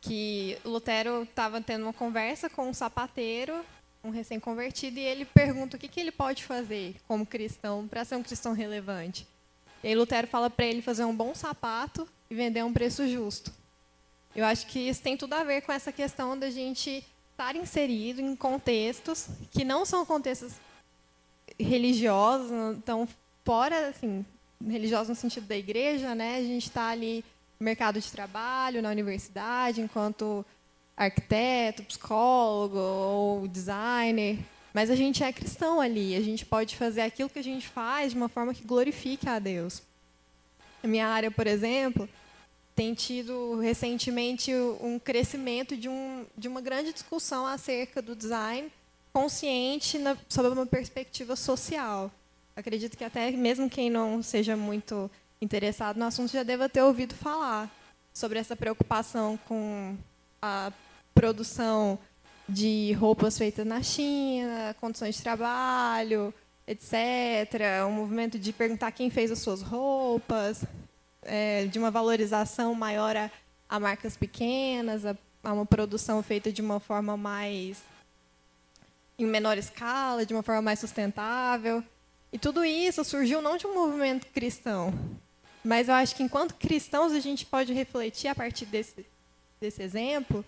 [0.00, 3.64] que Lutero estava tendo uma conversa com um sapateiro,
[4.02, 8.16] um recém-convertido, e ele pergunta o que, que ele pode fazer como cristão para ser
[8.16, 9.26] um cristão relevante.
[9.84, 13.06] E aí Lutero fala para ele fazer um bom sapato e vender a um preço
[13.06, 13.52] justo.
[14.34, 18.22] Eu acho que isso tem tudo a ver com essa questão da gente estar inserido
[18.22, 20.54] em contextos que não são contextos
[21.60, 23.06] religiosos, então
[23.44, 24.24] fora assim,
[24.66, 26.38] religiosos no sentido da igreja, né?
[26.38, 27.22] A gente está ali
[27.60, 30.42] no mercado de trabalho, na universidade, enquanto
[30.96, 34.38] arquiteto, psicólogo ou designer,
[34.72, 38.12] mas a gente é cristão ali, a gente pode fazer aquilo que a gente faz
[38.12, 39.82] de uma forma que glorifique a Deus.
[40.82, 42.08] A minha área, por exemplo,
[42.74, 48.70] tem tido recentemente um crescimento de, um, de uma grande discussão acerca do design
[49.12, 52.10] consciente na, sob uma perspectiva social.
[52.56, 57.14] Acredito que até mesmo quem não seja muito interessado no assunto já deva ter ouvido
[57.14, 57.70] falar
[58.12, 59.96] sobre essa preocupação com
[60.40, 60.72] a
[61.14, 61.98] produção
[62.48, 66.32] de roupas feitas na China, condições de trabalho,
[66.66, 67.84] etc.
[67.86, 70.64] Um movimento de perguntar quem fez as suas roupas,
[71.22, 73.30] é, de uma valorização maior a,
[73.68, 77.82] a marcas pequenas, a, a uma produção feita de uma forma mais
[79.18, 81.82] em menor escala, de uma forma mais sustentável.
[82.32, 84.92] E tudo isso surgiu não de um movimento cristão,
[85.62, 89.06] mas eu acho que enquanto cristãos a gente pode refletir a partir desse,
[89.60, 90.44] desse exemplo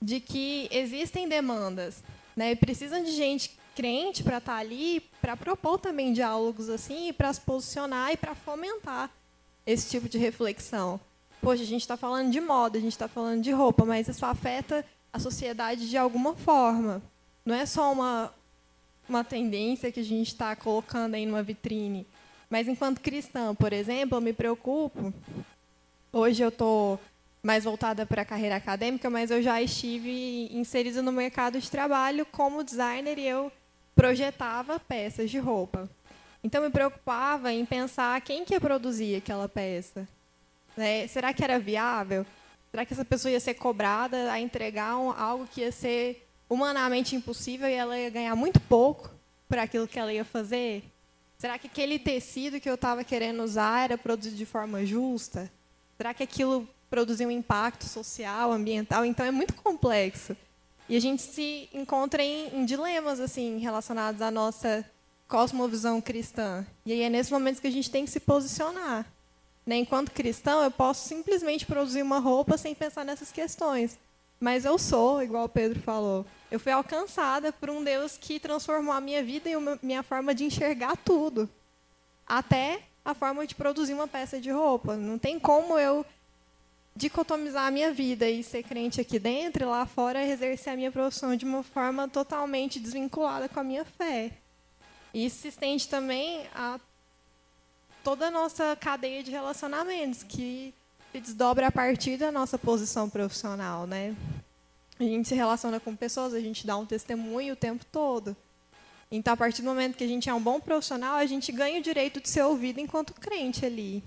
[0.00, 2.02] de que existem demandas,
[2.36, 2.52] né?
[2.52, 7.32] E precisam de gente crente para estar tá ali, para propor também diálogos assim, para
[7.32, 9.10] se posicionar e para fomentar
[9.68, 10.98] esse tipo de reflexão.
[11.42, 14.24] Poxa, a gente está falando de moda, a gente está falando de roupa, mas isso
[14.24, 17.02] afeta a sociedade de alguma forma.
[17.44, 18.32] Não é só uma,
[19.06, 22.06] uma tendência que a gente está colocando aí numa vitrine.
[22.48, 25.12] Mas enquanto cristã, por exemplo, eu me preocupo.
[26.10, 26.98] Hoje eu estou
[27.42, 32.24] mais voltada para a carreira acadêmica, mas eu já estive inserida no mercado de trabalho
[32.24, 33.52] como designer e eu
[33.94, 35.90] projetava peças de roupa.
[36.42, 40.06] Então me preocupava em pensar quem que ia produzir aquela peça.
[40.76, 41.06] Né?
[41.08, 42.24] Será que era viável?
[42.70, 47.16] Será que essa pessoa ia ser cobrada a entregar um, algo que ia ser humanamente
[47.16, 49.10] impossível e ela ia ganhar muito pouco
[49.48, 50.84] para aquilo que ela ia fazer?
[51.38, 55.50] Será que aquele tecido que eu estava querendo usar era produzido de forma justa?
[55.96, 59.04] Será que aquilo produzia um impacto social, ambiental?
[59.04, 60.36] Então é muito complexo.
[60.88, 64.84] E a gente se encontra em, em dilemas assim relacionados à nossa
[65.28, 66.66] cosmovisão cristã.
[66.86, 69.06] E aí é nesses momentos que a gente tem que se posicionar.
[69.64, 69.76] Né?
[69.76, 73.98] Enquanto cristão, eu posso simplesmente produzir uma roupa sem pensar nessas questões.
[74.40, 78.94] Mas eu sou, igual o Pedro falou, eu fui alcançada por um Deus que transformou
[78.94, 81.48] a minha vida e a minha forma de enxergar tudo.
[82.26, 84.96] Até a forma de produzir uma peça de roupa.
[84.96, 86.06] Não tem como eu
[86.96, 90.90] dicotomizar a minha vida e ser crente aqui dentro e lá fora exercer a minha
[90.90, 94.32] profissão de uma forma totalmente desvinculada com a minha fé.
[95.18, 96.78] Isso se estende também a
[98.04, 100.72] toda a nossa cadeia de relacionamentos, que
[101.10, 103.84] se desdobra a partir da nossa posição profissional.
[103.84, 104.14] Né?
[105.00, 108.36] a gente se relaciona com pessoas, a gente dá um testemunho o tempo todo.
[109.10, 111.80] Então, a partir do momento que a gente é um bom profissional, a gente ganha
[111.80, 114.04] o direito de ser ouvido enquanto crente ali.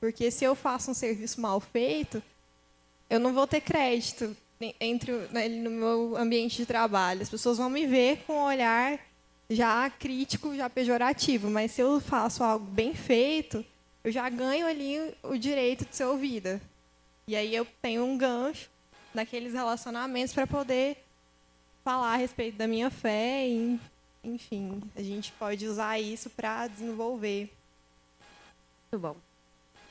[0.00, 2.22] Porque se eu faço um serviço mal feito,
[3.10, 4.34] eu não vou ter crédito
[4.80, 7.20] entre né, no meu ambiente de trabalho.
[7.20, 8.98] As pessoas vão me ver com um olhar
[9.48, 11.50] já crítico, já pejorativo.
[11.50, 13.64] Mas se eu faço algo bem feito,
[14.02, 16.60] eu já ganho ali o direito de ser ouvida.
[17.26, 18.68] E aí eu tenho um gancho
[19.14, 20.98] naqueles relacionamentos para poder
[21.82, 23.78] falar a respeito da minha fé e
[24.24, 27.52] enfim, a gente pode usar isso para desenvolver.
[28.90, 29.16] Muito bom.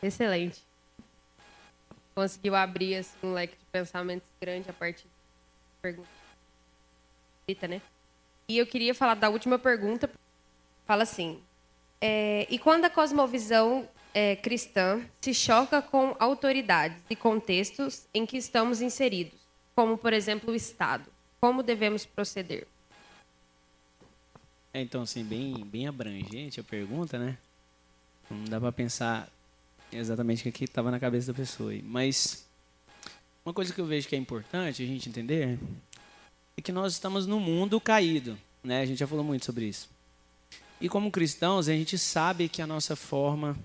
[0.02, 0.62] Excelente.
[2.16, 6.10] Conseguiu abrir assim, um leque de pensamentos grande a partir da pergunta.
[7.68, 7.82] Né?
[8.48, 10.10] E eu queria falar da última pergunta.
[10.86, 11.40] Fala assim:
[12.02, 18.38] é, e quando a cosmovisão é, cristã se choca com autoridades e contextos em que
[18.38, 19.40] estamos inseridos,
[19.76, 21.06] como, por exemplo, o Estado,
[21.40, 22.68] como devemos proceder?
[24.74, 27.38] É, então, assim, bem, bem abrangente a pergunta, né?
[28.30, 29.30] Não dá para pensar
[29.92, 31.72] exatamente o que estava na cabeça da pessoa.
[31.84, 32.48] Mas
[33.46, 35.60] uma coisa que eu vejo que é importante a gente entender
[36.58, 38.82] é que nós estamos no mundo caído, né?
[38.82, 39.90] A gente já falou muito sobre isso.
[40.80, 43.58] E como cristãos, a gente sabe que a nossa forma,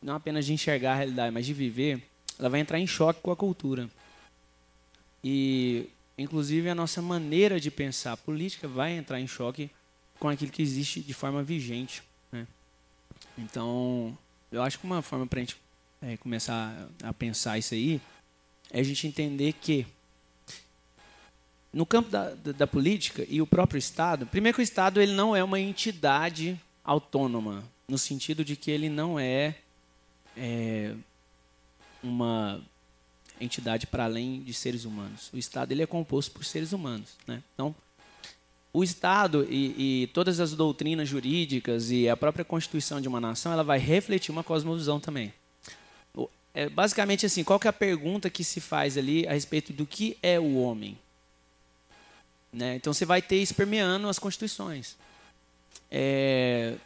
[0.00, 2.02] não apenas de enxergar a realidade, mas de viver,
[2.38, 3.90] ela vai entrar em choque com a cultura.
[5.24, 9.70] E, inclusive, a nossa maneira de pensar política vai entrar em choque
[10.18, 12.02] com aquilo que existe de forma vigente.
[12.30, 12.46] Né?
[13.36, 14.16] Então,
[14.52, 15.56] eu acho que uma forma para a gente
[16.00, 18.00] é, começar a pensar isso aí
[18.70, 19.86] é a gente entender que
[21.72, 25.12] no campo da, da, da, política e o próprio Estado, primeiro que o Estado ele
[25.12, 29.56] não é uma entidade autônoma, no sentido de que ele não é,
[30.36, 30.94] é
[32.02, 32.60] uma
[33.40, 35.30] entidade para além de seres humanos.
[35.32, 37.10] O Estado ele é composto por seres humanos.
[37.26, 37.42] Né?
[37.54, 37.74] Então,
[38.72, 43.52] o Estado e, e, todas as doutrinas jurídicas e a própria constituição de uma nação,
[43.52, 45.32] ela vai refletir uma cosmovisão também.
[46.52, 49.84] É, basicamente assim, qual que é a pergunta que se faz ali a respeito do
[49.84, 50.98] que é o homem?
[52.56, 52.76] Né?
[52.76, 54.96] Então você vai ter espermeando as constituições.
[55.90, 56.76] É,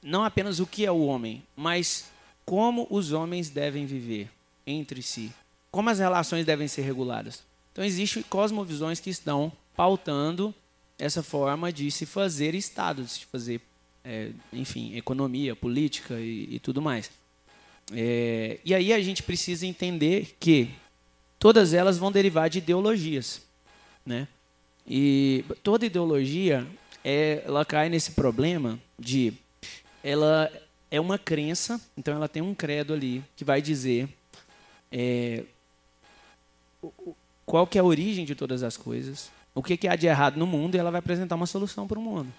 [0.00, 2.08] não apenas o que é o homem, mas
[2.44, 4.30] como os homens devem viver
[4.64, 5.32] entre si.
[5.72, 7.42] Como as relações devem ser reguladas.
[7.72, 10.54] Então existem cosmovisões que estão pautando
[10.96, 13.60] essa forma de se fazer Estado, de se fazer,
[14.04, 17.10] é, enfim, economia, política e, e tudo mais.
[17.92, 20.70] É, e aí a gente precisa entender que
[21.36, 23.42] todas elas vão derivar de ideologias,
[24.06, 24.28] né?
[24.86, 26.66] E toda ideologia,
[27.02, 29.32] é, ela cai nesse problema de,
[30.02, 30.50] ela
[30.90, 34.08] é uma crença, então ela tem um credo ali que vai dizer
[34.92, 35.44] é,
[37.44, 40.36] qual que é a origem de todas as coisas, o que, que há de errado
[40.36, 42.32] no mundo e ela vai apresentar uma solução para o mundo.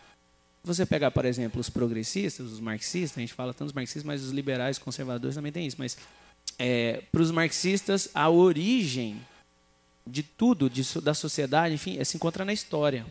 [0.63, 4.03] Se você pegar, por exemplo, os progressistas, os marxistas, a gente fala tanto dos marxistas,
[4.03, 5.75] mas os liberais, conservadores também tem isso.
[5.77, 5.95] Mas
[6.57, 9.21] é, para os marxistas, a origem
[10.05, 13.05] de tudo, de, da sociedade, enfim, é, se encontra na história.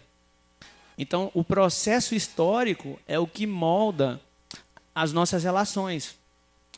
[0.96, 4.20] Então, o processo histórico é o que molda
[4.94, 6.16] as nossas relações,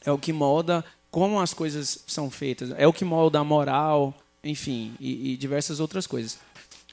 [0.05, 4.15] é o que molda como as coisas são feitas, é o que molda a moral,
[4.43, 6.39] enfim, e, e diversas outras coisas.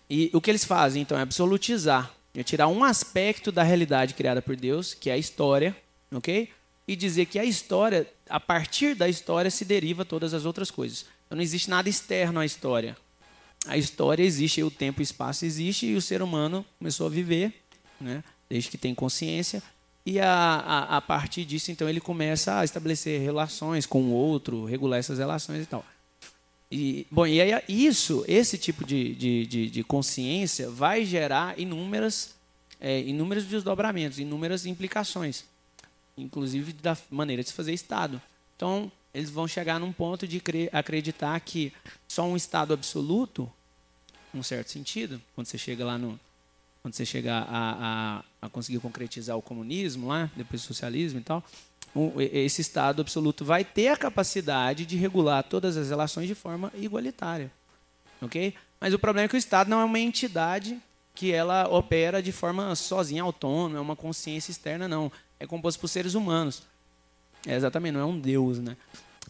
[0.09, 4.41] E o que eles fazem, então, é absolutizar, é tirar um aspecto da realidade criada
[4.41, 5.75] por Deus, que é a história,
[6.11, 6.49] ok?
[6.85, 11.05] E dizer que a história, a partir da história, se deriva todas as outras coisas.
[11.25, 12.97] Então, não existe nada externo à história.
[13.65, 17.09] A história existe, o tempo e o espaço existe, e o ser humano começou a
[17.09, 17.53] viver,
[17.99, 18.23] né?
[18.49, 19.63] desde que tem consciência,
[20.05, 24.65] e a, a, a, partir disso, então, ele começa a estabelecer relações com o outro,
[24.65, 25.85] regular essas relações e tal.
[26.69, 32.35] E, bom, e aí isso, esse tipo de, de, de, de consciência vai gerar inúmeras,
[32.81, 35.45] é, inúmeros desdobramentos, inúmeras implicações,
[36.17, 38.21] inclusive da maneira de se fazer Estado.
[38.57, 40.41] Então, eles vão chegar num ponto de
[40.71, 41.71] acreditar que
[42.07, 43.51] só um Estado absoluto,
[44.33, 46.19] num certo sentido, quando você chega lá no,
[46.81, 51.23] quando você chega a, a, a conseguir concretizar o comunismo lá, depois o socialismo e
[51.23, 51.43] tal,
[52.31, 57.51] esse Estado absoluto vai ter a capacidade de regular todas as relações de forma igualitária.
[58.21, 58.53] ok?
[58.81, 60.77] Mas o problema é que o Estado não é uma entidade
[61.15, 65.11] que ela opera de forma sozinha, autônoma, é uma consciência externa, não.
[65.39, 66.63] É composto por seres humanos.
[67.45, 68.59] É, exatamente, não é um Deus.
[68.59, 68.77] Né?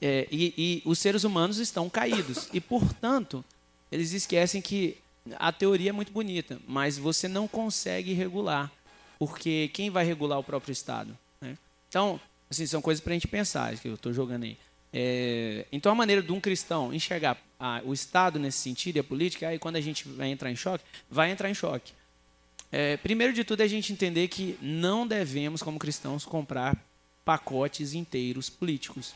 [0.02, 2.50] É, e, e os seres humanos estão caídos.
[2.54, 3.44] E, portanto,
[3.92, 4.98] eles esquecem que
[5.36, 8.72] a teoria é muito bonita, mas você não consegue regular.
[9.20, 11.18] Porque quem vai regular o próprio Estado?
[11.40, 11.58] Né?
[11.88, 12.20] Então,
[12.54, 14.58] Assim, são coisas para a gente pensar, que eu estou jogando aí.
[14.94, 19.04] É, então, a maneira de um cristão enxergar a, o Estado nesse sentido e a
[19.04, 21.94] política, aí quando a gente vai entrar em choque, vai entrar em choque.
[22.72, 26.78] É, primeiro de tudo é a gente entender que não devemos, como cristãos, comprar
[27.24, 29.14] pacotes inteiros políticos.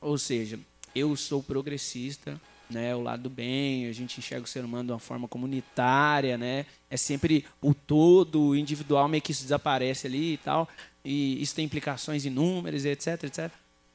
[0.00, 0.58] Ou seja,
[0.94, 2.40] eu sou progressista,
[2.70, 6.38] né, o lado do bem, a gente enxerga o ser humano de uma forma comunitária,
[6.38, 6.66] né?
[6.88, 10.68] É sempre o todo, o individual meio que isso desaparece ali e tal,
[11.04, 13.50] e isso tem implicações inúmeras, etc, etc.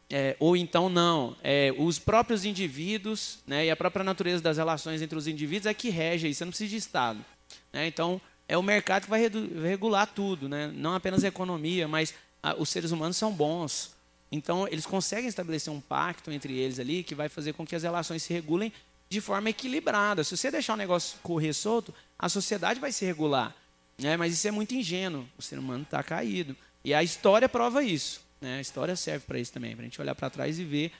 [0.09, 5.01] É, ou então não, é, os próprios indivíduos, né, e a própria natureza das relações
[5.01, 7.25] entre os indivíduos é que rege isso, você não precisa de Estado.
[7.73, 7.87] Né?
[7.87, 9.27] Então, é o mercado que vai
[9.63, 10.71] regular tudo, né?
[10.75, 12.13] não apenas a economia, mas
[12.57, 13.95] os seres humanos são bons,
[14.31, 17.83] então, eles conseguem estabelecer um pacto entre eles ali que vai fazer com que as
[17.83, 18.71] relações se regulem
[19.09, 20.23] de forma equilibrada.
[20.23, 23.55] Se você deixar o negócio correr solto, a sociedade vai se regular.
[23.97, 24.17] Né?
[24.17, 25.25] Mas isso é muito ingênuo.
[25.37, 26.55] O ser humano está caído.
[26.83, 28.21] E a história prova isso.
[28.41, 28.57] Né?
[28.57, 30.91] A história serve para isso também, para a gente olhar para trás e ver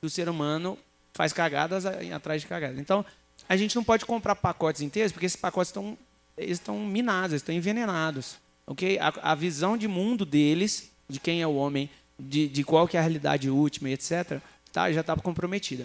[0.00, 0.78] que o ser humano
[1.14, 2.78] faz cagadas atrás de cagadas.
[2.78, 3.04] Então,
[3.48, 5.96] a gente não pode comprar pacotes inteiros, porque esses pacotes estão,
[6.36, 8.36] estão minados, estão envenenados.
[8.66, 8.98] Okay?
[8.98, 12.96] A, a visão de mundo deles, de quem é o homem, de, de qual que
[12.96, 14.40] é a realidade última etc.,
[14.72, 15.84] tá, já estava comprometida.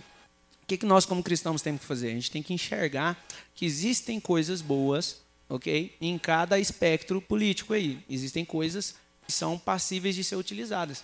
[0.64, 2.10] O que, que nós, como cristãos, temos que fazer?
[2.10, 3.18] A gente tem que enxergar
[3.56, 8.00] que existem coisas boas ok, em cada espectro político aí.
[8.10, 11.04] Existem coisas que são passíveis de ser utilizadas.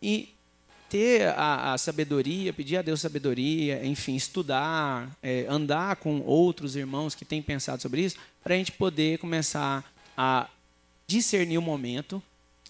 [0.00, 0.34] E
[0.88, 7.14] ter a, a sabedoria, pedir a Deus sabedoria, enfim, estudar, é, andar com outros irmãos
[7.14, 9.84] que têm pensado sobre isso, para a gente poder começar
[10.16, 10.48] a
[11.06, 12.22] discernir o momento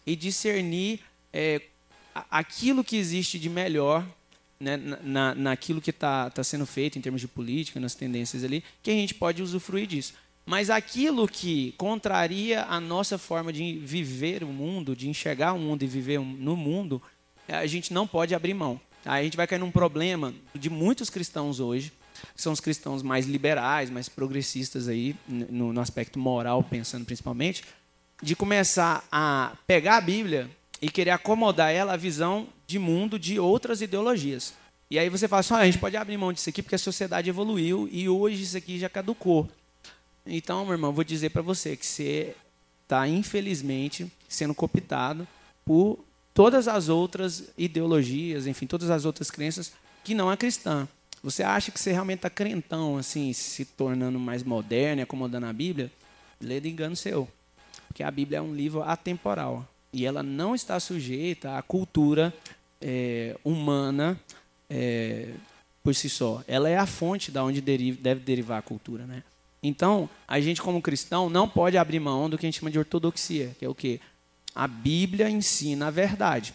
[0.07, 1.01] e discernir
[1.33, 1.61] é,
[2.31, 4.07] aquilo que existe de melhor
[4.59, 8.63] né, na, naquilo que está tá sendo feito em termos de política, nas tendências ali,
[8.83, 10.15] que a gente pode usufruir disso.
[10.47, 15.83] Mas aquilo que contraria a nossa forma de viver o mundo, de enxergar o mundo
[15.83, 17.01] e viver no mundo,
[17.49, 18.81] a gente não pode abrir mão.
[19.05, 21.93] Aí a gente vai cair num problema de muitos cristãos hoje,
[22.35, 27.65] que são os cristãos mais liberais, mais progressistas aí, no, no aspecto moral, pensando principalmente,
[28.23, 30.51] de começar a pegar a Bíblia
[30.81, 34.55] e querer acomodar ela à visão de mundo de outras ideologias.
[34.91, 36.79] E aí você fala assim, ah, a gente pode abrir mão disso aqui porque a
[36.79, 39.49] sociedade evoluiu e hoje isso aqui já caducou.
[40.27, 42.35] Então, meu irmão, vou dizer para você que você
[42.83, 45.27] está, infelizmente, sendo cooptado
[45.65, 45.99] por
[46.33, 50.87] todas as outras ideologias, enfim, todas as outras crenças que não é cristã.
[51.23, 55.91] Você acha que você realmente está crentão, assim, se tornando mais moderno, acomodando a Bíblia?
[56.41, 57.27] Lê de engano seu.
[57.87, 62.35] Porque a Bíblia é um livro atemporal e ela não está sujeita à cultura
[62.81, 64.19] é, humana
[64.69, 65.29] é,
[65.83, 66.43] por si só.
[66.49, 69.23] Ela é a fonte da onde deriva, deve derivar a cultura, né?
[69.63, 72.79] Então, a gente como cristão não pode abrir mão do que a gente chama de
[72.79, 73.99] ortodoxia, que é o quê?
[74.55, 76.55] A Bíblia ensina a verdade.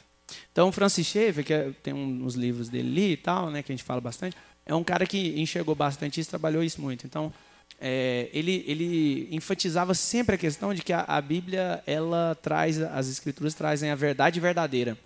[0.52, 3.76] Então, Francis Schaeffer, que é, tem uns livros dele ali e tal, né, que a
[3.76, 7.08] gente fala bastante, é um cara que enxergou bastante isso, trabalhou isso muito.
[7.08, 7.34] Então,
[7.80, 13.08] é, ele, ele enfatizava sempre a questão de que a, a, Bíblia ela traz as
[13.08, 14.98] escrituras trazem a verdade verdadeira.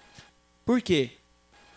[0.65, 1.11] Por quê?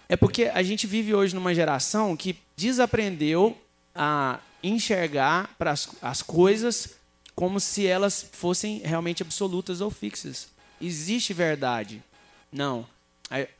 [0.08, 3.56] É porque a gente vive hoje numa geração que desaprendeu
[3.94, 6.96] a enxergar para as, as coisas
[7.34, 10.48] como se elas fossem realmente absolutas ou fixas.
[10.80, 12.02] Existe verdade?
[12.50, 12.86] Não.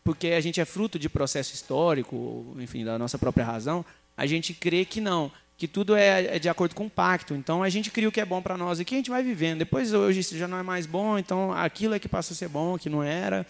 [0.03, 3.85] Porque a gente é fruto de processo histórico, enfim, da nossa própria razão,
[4.17, 7.35] a gente crê que não que tudo é, é, de acordo com o pacto.
[7.35, 9.59] Então a gente cria o que é bom para nós que a gente vai vivendo.
[9.59, 12.49] Depois hoje isso já não é mais bom, então aquilo é que passa a ser
[12.49, 13.47] bom, que não era,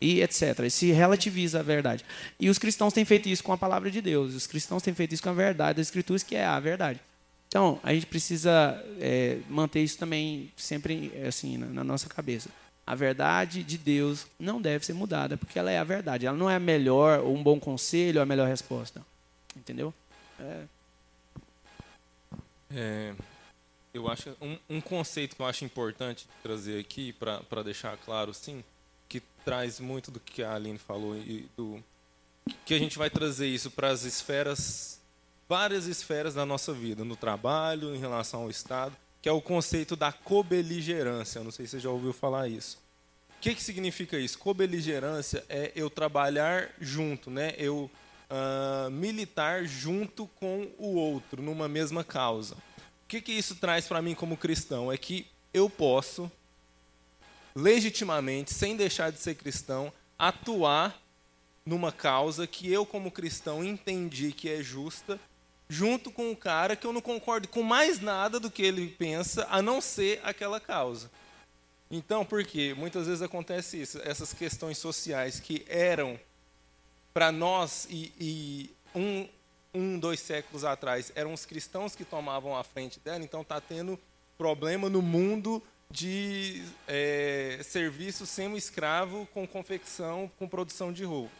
[0.00, 0.60] e etc.
[0.64, 2.04] E se relativiza a verdade.
[2.38, 4.34] E os cristãos têm feito isso com a palavra de Deus.
[4.34, 7.00] Os cristãos têm feito isso com a verdade das Escrituras, que é a verdade.
[7.48, 12.50] Então a gente precisa é, manter isso também sempre assim na, na nossa cabeça.
[12.86, 16.24] A verdade de Deus não deve ser mudada, porque ela é a verdade.
[16.26, 19.02] Ela não é a melhor, ou um bom conselho, ou a melhor resposta.
[19.54, 19.92] Entendeu?
[20.40, 20.62] É.
[22.70, 23.14] É,
[23.92, 28.62] eu acho um, um, conceito que eu acho importante trazer aqui para deixar claro, sim,
[29.08, 31.82] que traz muito do que a Aline falou e do
[32.64, 35.00] que a gente vai trazer isso para as esferas,
[35.48, 39.96] várias esferas da nossa vida, no trabalho, em relação ao Estado, que é o conceito
[39.96, 41.38] da cobeligerância.
[41.38, 42.78] Eu não sei se você já ouviu falar isso.
[43.36, 44.38] O que, que significa isso?
[44.38, 47.54] Cobeligerância é eu trabalhar junto, né?
[47.56, 47.90] Eu
[48.30, 52.54] uh, militar junto com o outro, numa mesma causa.
[52.54, 54.92] O que, que isso traz para mim como cristão?
[54.92, 56.30] É que eu posso,
[57.54, 61.00] legitimamente, sem deixar de ser cristão, atuar
[61.64, 65.18] numa causa que eu, como cristão, entendi que é justa,
[65.68, 69.46] junto com um cara que eu não concordo com mais nada do que ele pensa,
[69.50, 71.10] a não ser aquela causa.
[71.90, 72.74] Então, por quê?
[72.76, 76.18] Muitas vezes acontece isso, essas questões sociais que eram
[77.18, 79.28] para nós e, e um,
[79.74, 83.98] um, dois séculos atrás eram os cristãos que tomavam a frente dela, então está tendo
[84.38, 85.60] problema no mundo
[85.90, 91.32] de é, serviço semi-escravo com confecção, com produção de roupa.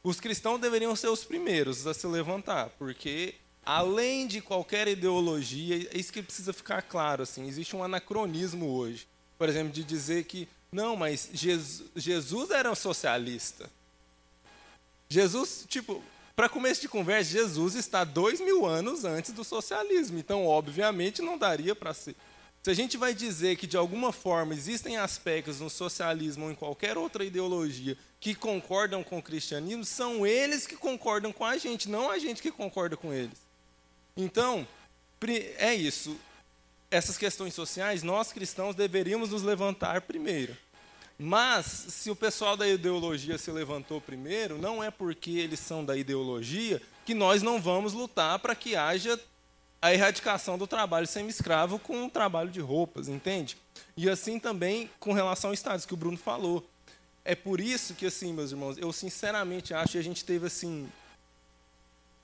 [0.00, 3.34] Os cristãos deveriam ser os primeiros a se levantar, porque
[3.66, 9.08] além de qualquer ideologia, é isso que precisa ficar claro, assim, existe um anacronismo hoje.
[9.36, 13.68] Por exemplo, de dizer que, não, mas Jesus, Jesus era um socialista.
[15.14, 16.02] Jesus, tipo,
[16.34, 20.18] para começo de conversa, Jesus está dois mil anos antes do socialismo.
[20.18, 22.16] Então, obviamente, não daria para ser.
[22.64, 26.54] Se a gente vai dizer que, de alguma forma, existem aspectos no socialismo ou em
[26.56, 31.88] qualquer outra ideologia que concordam com o cristianismo, são eles que concordam com a gente,
[31.88, 33.38] não a gente que concorda com eles.
[34.16, 34.66] Então,
[35.58, 36.18] é isso.
[36.90, 40.56] Essas questões sociais, nós cristãos deveríamos nos levantar primeiro.
[41.18, 45.96] Mas, se o pessoal da ideologia se levantou primeiro, não é porque eles são da
[45.96, 49.18] ideologia que nós não vamos lutar para que haja
[49.80, 53.56] a erradicação do trabalho semi-escravo com o trabalho de roupas, entende?
[53.96, 56.66] E assim também com relação ao Estado, que o Bruno falou.
[57.24, 60.90] É por isso que, assim, meus irmãos, eu sinceramente acho que a gente teve, assim...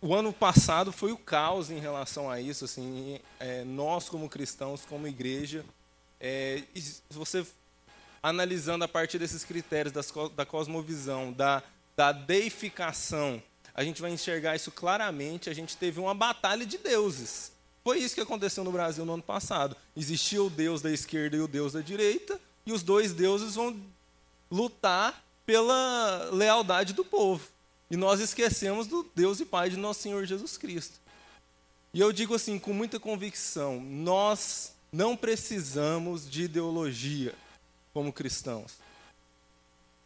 [0.02, 4.84] O ano passado foi o caos em relação a isso, assim, é, nós como cristãos,
[4.86, 5.62] como igreja,
[6.18, 7.44] é, se você
[8.22, 11.62] analisando a partir desses critérios das, da cosmovisão, da,
[11.96, 13.42] da deificação,
[13.74, 15.48] a gente vai enxergar isso claramente.
[15.48, 17.52] A gente teve uma batalha de deuses.
[17.82, 19.76] Foi isso que aconteceu no Brasil no ano passado.
[19.96, 23.80] Existia o Deus da esquerda e o Deus da direita, e os dois deuses vão
[24.50, 27.48] lutar pela lealdade do povo.
[27.90, 31.00] E nós esquecemos do Deus e Pai de nosso Senhor Jesus Cristo.
[31.92, 37.34] E eu digo assim, com muita convicção: nós não precisamos de ideologia
[37.92, 38.72] como cristãos.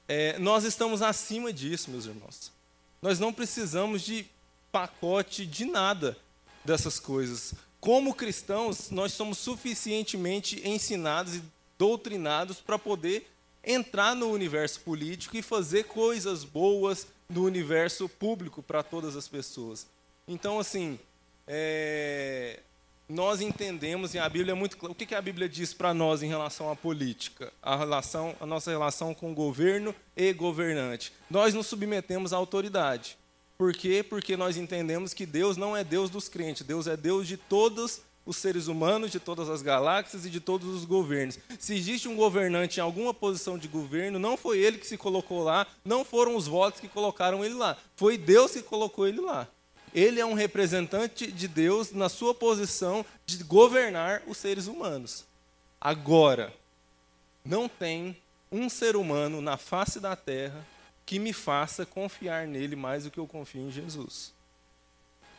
[0.07, 2.53] É, nós estamos acima disso, meus irmãos.
[3.01, 4.27] Nós não precisamos de
[4.71, 6.17] pacote de nada
[6.65, 7.55] dessas coisas.
[7.81, 11.43] Como cristãos, nós somos suficientemente ensinados e
[11.79, 13.31] doutrinados para poder
[13.63, 19.87] entrar no universo político e fazer coisas boas no universo público para todas as pessoas.
[20.27, 20.99] Então, assim,
[21.47, 22.61] é,
[23.09, 25.93] nós entendemos, e a Bíblia é muito claro, o que, que a Bíblia diz para
[25.93, 27.53] nós em relação à política?
[27.63, 31.13] A, relação, a nossa relação com o governo e governante.
[31.31, 33.19] Nós nos submetemos à autoridade.
[33.59, 34.03] Por quê?
[34.03, 38.01] Porque nós entendemos que Deus não é Deus dos crentes, Deus é Deus de todos
[38.27, 41.39] os seres humanos, de todas as galáxias e de todos os governos.
[41.59, 45.45] Se existe um governante em alguma posição de governo, não foi ele que se colocou
[45.45, 49.47] lá, não foram os votos que colocaram ele lá, foi Deus que colocou ele lá.
[49.95, 55.25] Ele é um representante de Deus na sua posição de governar os seres humanos.
[55.81, 56.53] Agora,
[57.45, 58.17] não tem
[58.51, 60.67] um ser humano na face da terra
[61.07, 64.33] que me faça confiar nele mais do que eu confio em Jesus.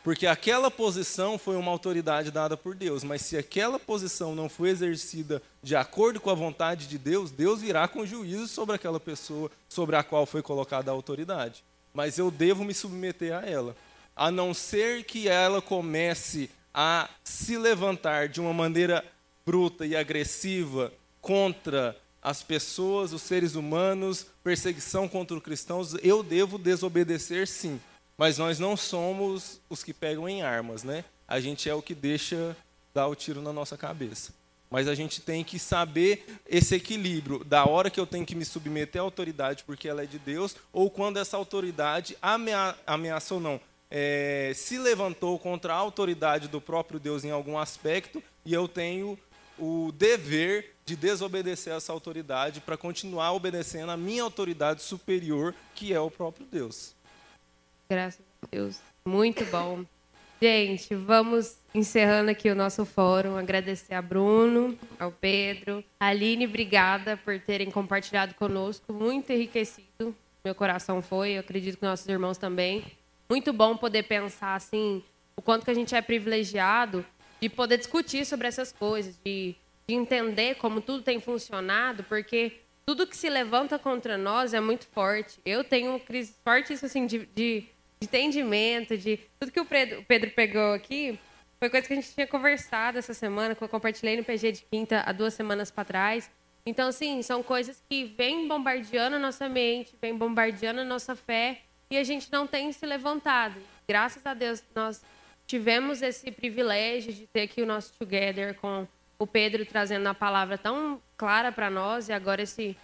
[0.02, 4.68] Porque aquela posição foi uma autoridade dada por Deus, mas se aquela posição não foi
[4.68, 9.50] exercida de acordo com a vontade de Deus, Deus virá com juízo sobre aquela pessoa
[9.68, 11.64] sobre a qual foi colocada a autoridade.
[11.92, 13.76] Mas eu devo me submeter a ela
[14.16, 19.04] a não ser que ela comece a se levantar de uma maneira
[19.44, 26.58] bruta e agressiva contra as pessoas, os seres humanos, perseguição contra os cristãos, eu devo
[26.58, 27.80] desobedecer sim.
[28.18, 31.04] Mas nós não somos os que pegam em armas, né?
[31.28, 32.56] A gente é o que deixa
[32.94, 34.32] dar o tiro na nossa cabeça.
[34.70, 38.44] Mas a gente tem que saber esse equilíbrio da hora que eu tenho que me
[38.44, 43.60] submeter à autoridade porque ela é de Deus, ou quando essa autoridade ameaça ou não
[43.90, 49.18] é, se levantou contra a autoridade do próprio Deus em algum aspecto, e eu tenho
[49.58, 56.00] o dever de desobedecer essa autoridade para continuar obedecendo a minha autoridade superior, que é
[56.00, 56.94] o próprio Deus.
[57.88, 58.80] Graças a Deus.
[59.04, 59.84] Muito bom.
[60.40, 63.36] Gente, vamos encerrando aqui o nosso fórum.
[63.36, 65.82] Agradecer a Bruno, ao Pedro.
[65.98, 68.92] Aline, obrigada por terem compartilhado conosco.
[68.92, 70.14] Muito enriquecido.
[70.44, 72.84] Meu coração foi, eu acredito que nossos irmãos também
[73.28, 75.02] muito bom poder pensar assim
[75.36, 77.04] o quanto que a gente é privilegiado
[77.40, 79.54] de poder discutir sobre essas coisas, de,
[79.86, 84.86] de entender como tudo tem funcionado, porque tudo que se levanta contra nós é muito
[84.86, 85.38] forte.
[85.44, 87.68] Eu tenho crise forte isso assim de, de, de
[88.02, 91.18] entendimento, de tudo que o Pedro, o Pedro pegou aqui
[91.58, 94.62] foi coisa que a gente tinha conversado essa semana, que eu compartilhei no PG de
[94.70, 96.30] quinta há duas semanas para trás.
[96.66, 101.62] Então, assim, são coisas que vêm bombardeando a nossa mente, vêm bombardeando a nossa fé,
[101.90, 103.60] e a gente não tem se levantado.
[103.88, 105.02] Graças a Deus, nós
[105.46, 108.86] tivemos esse privilégio de ter aqui o nosso Together com
[109.18, 112.76] o Pedro trazendo a palavra tão clara para nós e agora esse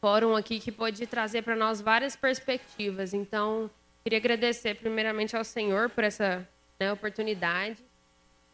[0.00, 3.14] fórum aqui que pode trazer para nós várias perspectivas.
[3.14, 3.70] Então,
[4.06, 6.48] Queria agradecer primeiramente ao Senhor por essa
[6.78, 7.82] né, oportunidade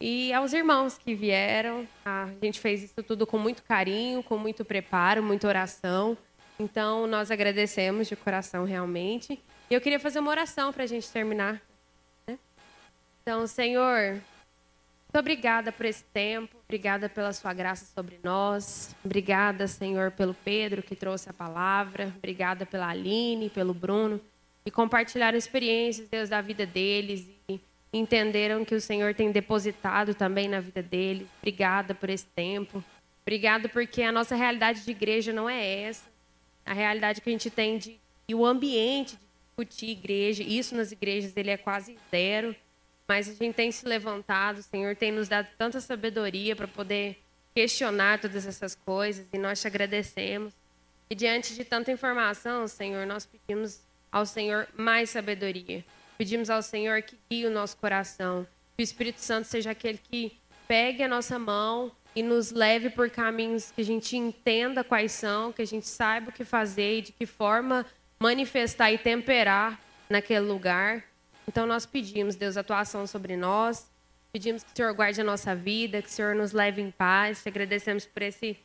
[0.01, 1.87] e aos irmãos que vieram.
[2.03, 6.17] A gente fez isso tudo com muito carinho, com muito preparo, muita oração.
[6.59, 9.39] Então, nós agradecemos de coração realmente.
[9.73, 11.59] Eu queria fazer uma oração para a gente terminar.
[12.27, 12.37] Né?
[13.21, 18.95] Então, Senhor, muito obrigada por esse tempo, obrigada pela sua graça sobre nós.
[19.03, 22.13] Obrigada, Senhor, pelo Pedro que trouxe a palavra.
[22.17, 24.21] Obrigada pela Aline, pelo Bruno,
[24.63, 27.27] e compartilharam experiências, Deus, da vida deles.
[27.49, 27.59] E
[27.91, 31.27] entenderam que o Senhor tem depositado também na vida deles.
[31.39, 32.83] Obrigada por esse tempo.
[33.23, 36.05] Obrigada porque a nossa realidade de igreja não é essa.
[36.63, 40.91] A realidade que a gente tem de e o ambiente de discutir igreja, isso nas
[40.91, 42.55] igrejas ele é quase zero,
[43.07, 47.21] mas a gente tem se levantado, o Senhor tem nos dado tanta sabedoria para poder
[47.53, 50.53] questionar todas essas coisas e nós te agradecemos.
[51.09, 53.81] E diante de tanta informação, Senhor, nós pedimos
[54.11, 55.85] ao Senhor mais sabedoria.
[56.17, 60.39] Pedimos ao Senhor que guie o nosso coração, que o Espírito Santo seja aquele que
[60.67, 65.51] pegue a nossa mão e nos leve por caminhos que a gente entenda quais são,
[65.51, 67.85] que a gente saiba o que fazer e de que forma
[68.23, 69.77] manifestar e temperar
[70.09, 71.03] naquele lugar.
[71.45, 73.91] Então nós pedimos, Deus, atuação sobre nós.
[74.31, 77.43] Pedimos que o Senhor guarde a nossa vida, que o Senhor nos leve em paz.
[77.43, 78.57] Te agradecemos por esse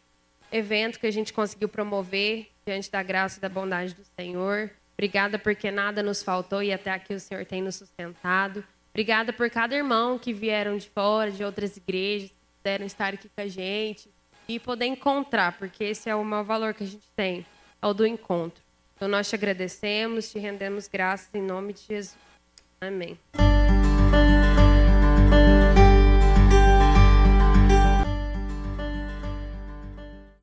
[0.53, 4.71] evento que a gente conseguiu promover diante da graça e da bondade do Senhor.
[4.95, 8.65] Obrigada porque nada nos faltou e até aqui o Senhor tem nos sustentado.
[8.91, 13.29] Obrigada por cada irmão que vieram de fora, de outras igrejas, que puderam estar aqui
[13.29, 14.09] com a gente
[14.47, 17.45] e poder encontrar, porque esse é o maior valor que a gente tem,
[17.83, 18.68] é o do encontro.
[18.99, 22.19] Então nós te agradecemos, te rendemos graças em nome de Jesus.
[22.81, 23.17] Amém.